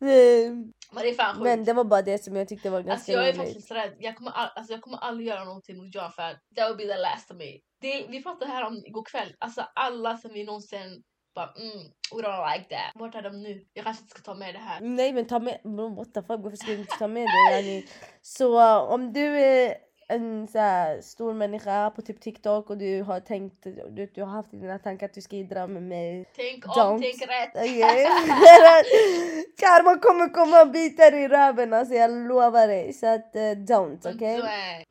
[0.92, 1.44] Men det är fan sjukt.
[1.44, 3.46] Men det var bara det som jag tyckte var ganska Alltså jag är roligt.
[3.46, 3.96] faktiskt rädd.
[3.98, 6.94] Jag kommer, all, alltså jag kommer aldrig göra någonting mot John för that will be
[6.94, 7.58] the last of me.
[7.80, 9.34] Det, vi pratade här om igår kväll.
[9.38, 11.02] Alltså alla som vi någonsin
[11.38, 11.84] bara mm,
[12.14, 12.90] we don't like that.
[12.94, 13.64] Vart är de nu?
[13.74, 14.80] Jag kanske inte ska ta med det här.
[14.80, 15.60] Nej men ta med,
[15.96, 17.52] what the fuck varför ska du inte ta med det?
[17.56, 17.86] Yani?
[18.22, 19.74] Så uh, om du är
[20.08, 24.30] en så här, stor människa på typ TikTok och du har tänkt, du, du har
[24.30, 26.26] haft i dina tankar att du ska idra med mig.
[26.36, 27.00] Tänk om, Don't.
[27.00, 27.50] tänk rätt.
[27.50, 28.04] Okay.
[29.60, 32.92] Karma kommer komma och bita dig i röven alltså jag lovar dig.
[32.92, 34.42] Så att uh, don't okej?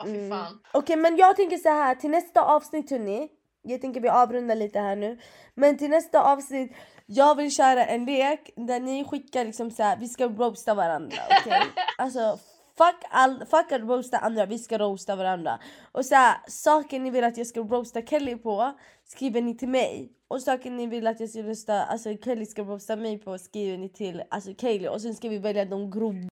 [0.04, 0.38] fy Mm.
[0.72, 3.30] Okej men jag tänker så här till nästa avsnitt hörni.
[3.68, 5.18] Jag tänker vi avrundar lite här nu.
[5.56, 6.72] Men till nästa avsnitt,
[7.06, 11.18] jag vill köra en lek där ni skickar liksom så här, vi ska roasta varandra.
[11.42, 11.62] Okej?
[11.98, 12.40] alltså
[12.78, 15.60] fuck, all, fuck att roasta andra, vi ska roasta varandra.
[15.92, 18.74] Och så här, saker ni vill att jag ska roasta Kelly på
[19.06, 20.12] skriver ni till mig.
[20.28, 23.78] Och saker ni vill att jag ska roasta, alltså Kelly ska roasta mig på skriver
[23.78, 24.88] ni till alltså Kelly.
[24.88, 26.26] Och sen ska vi välja de grov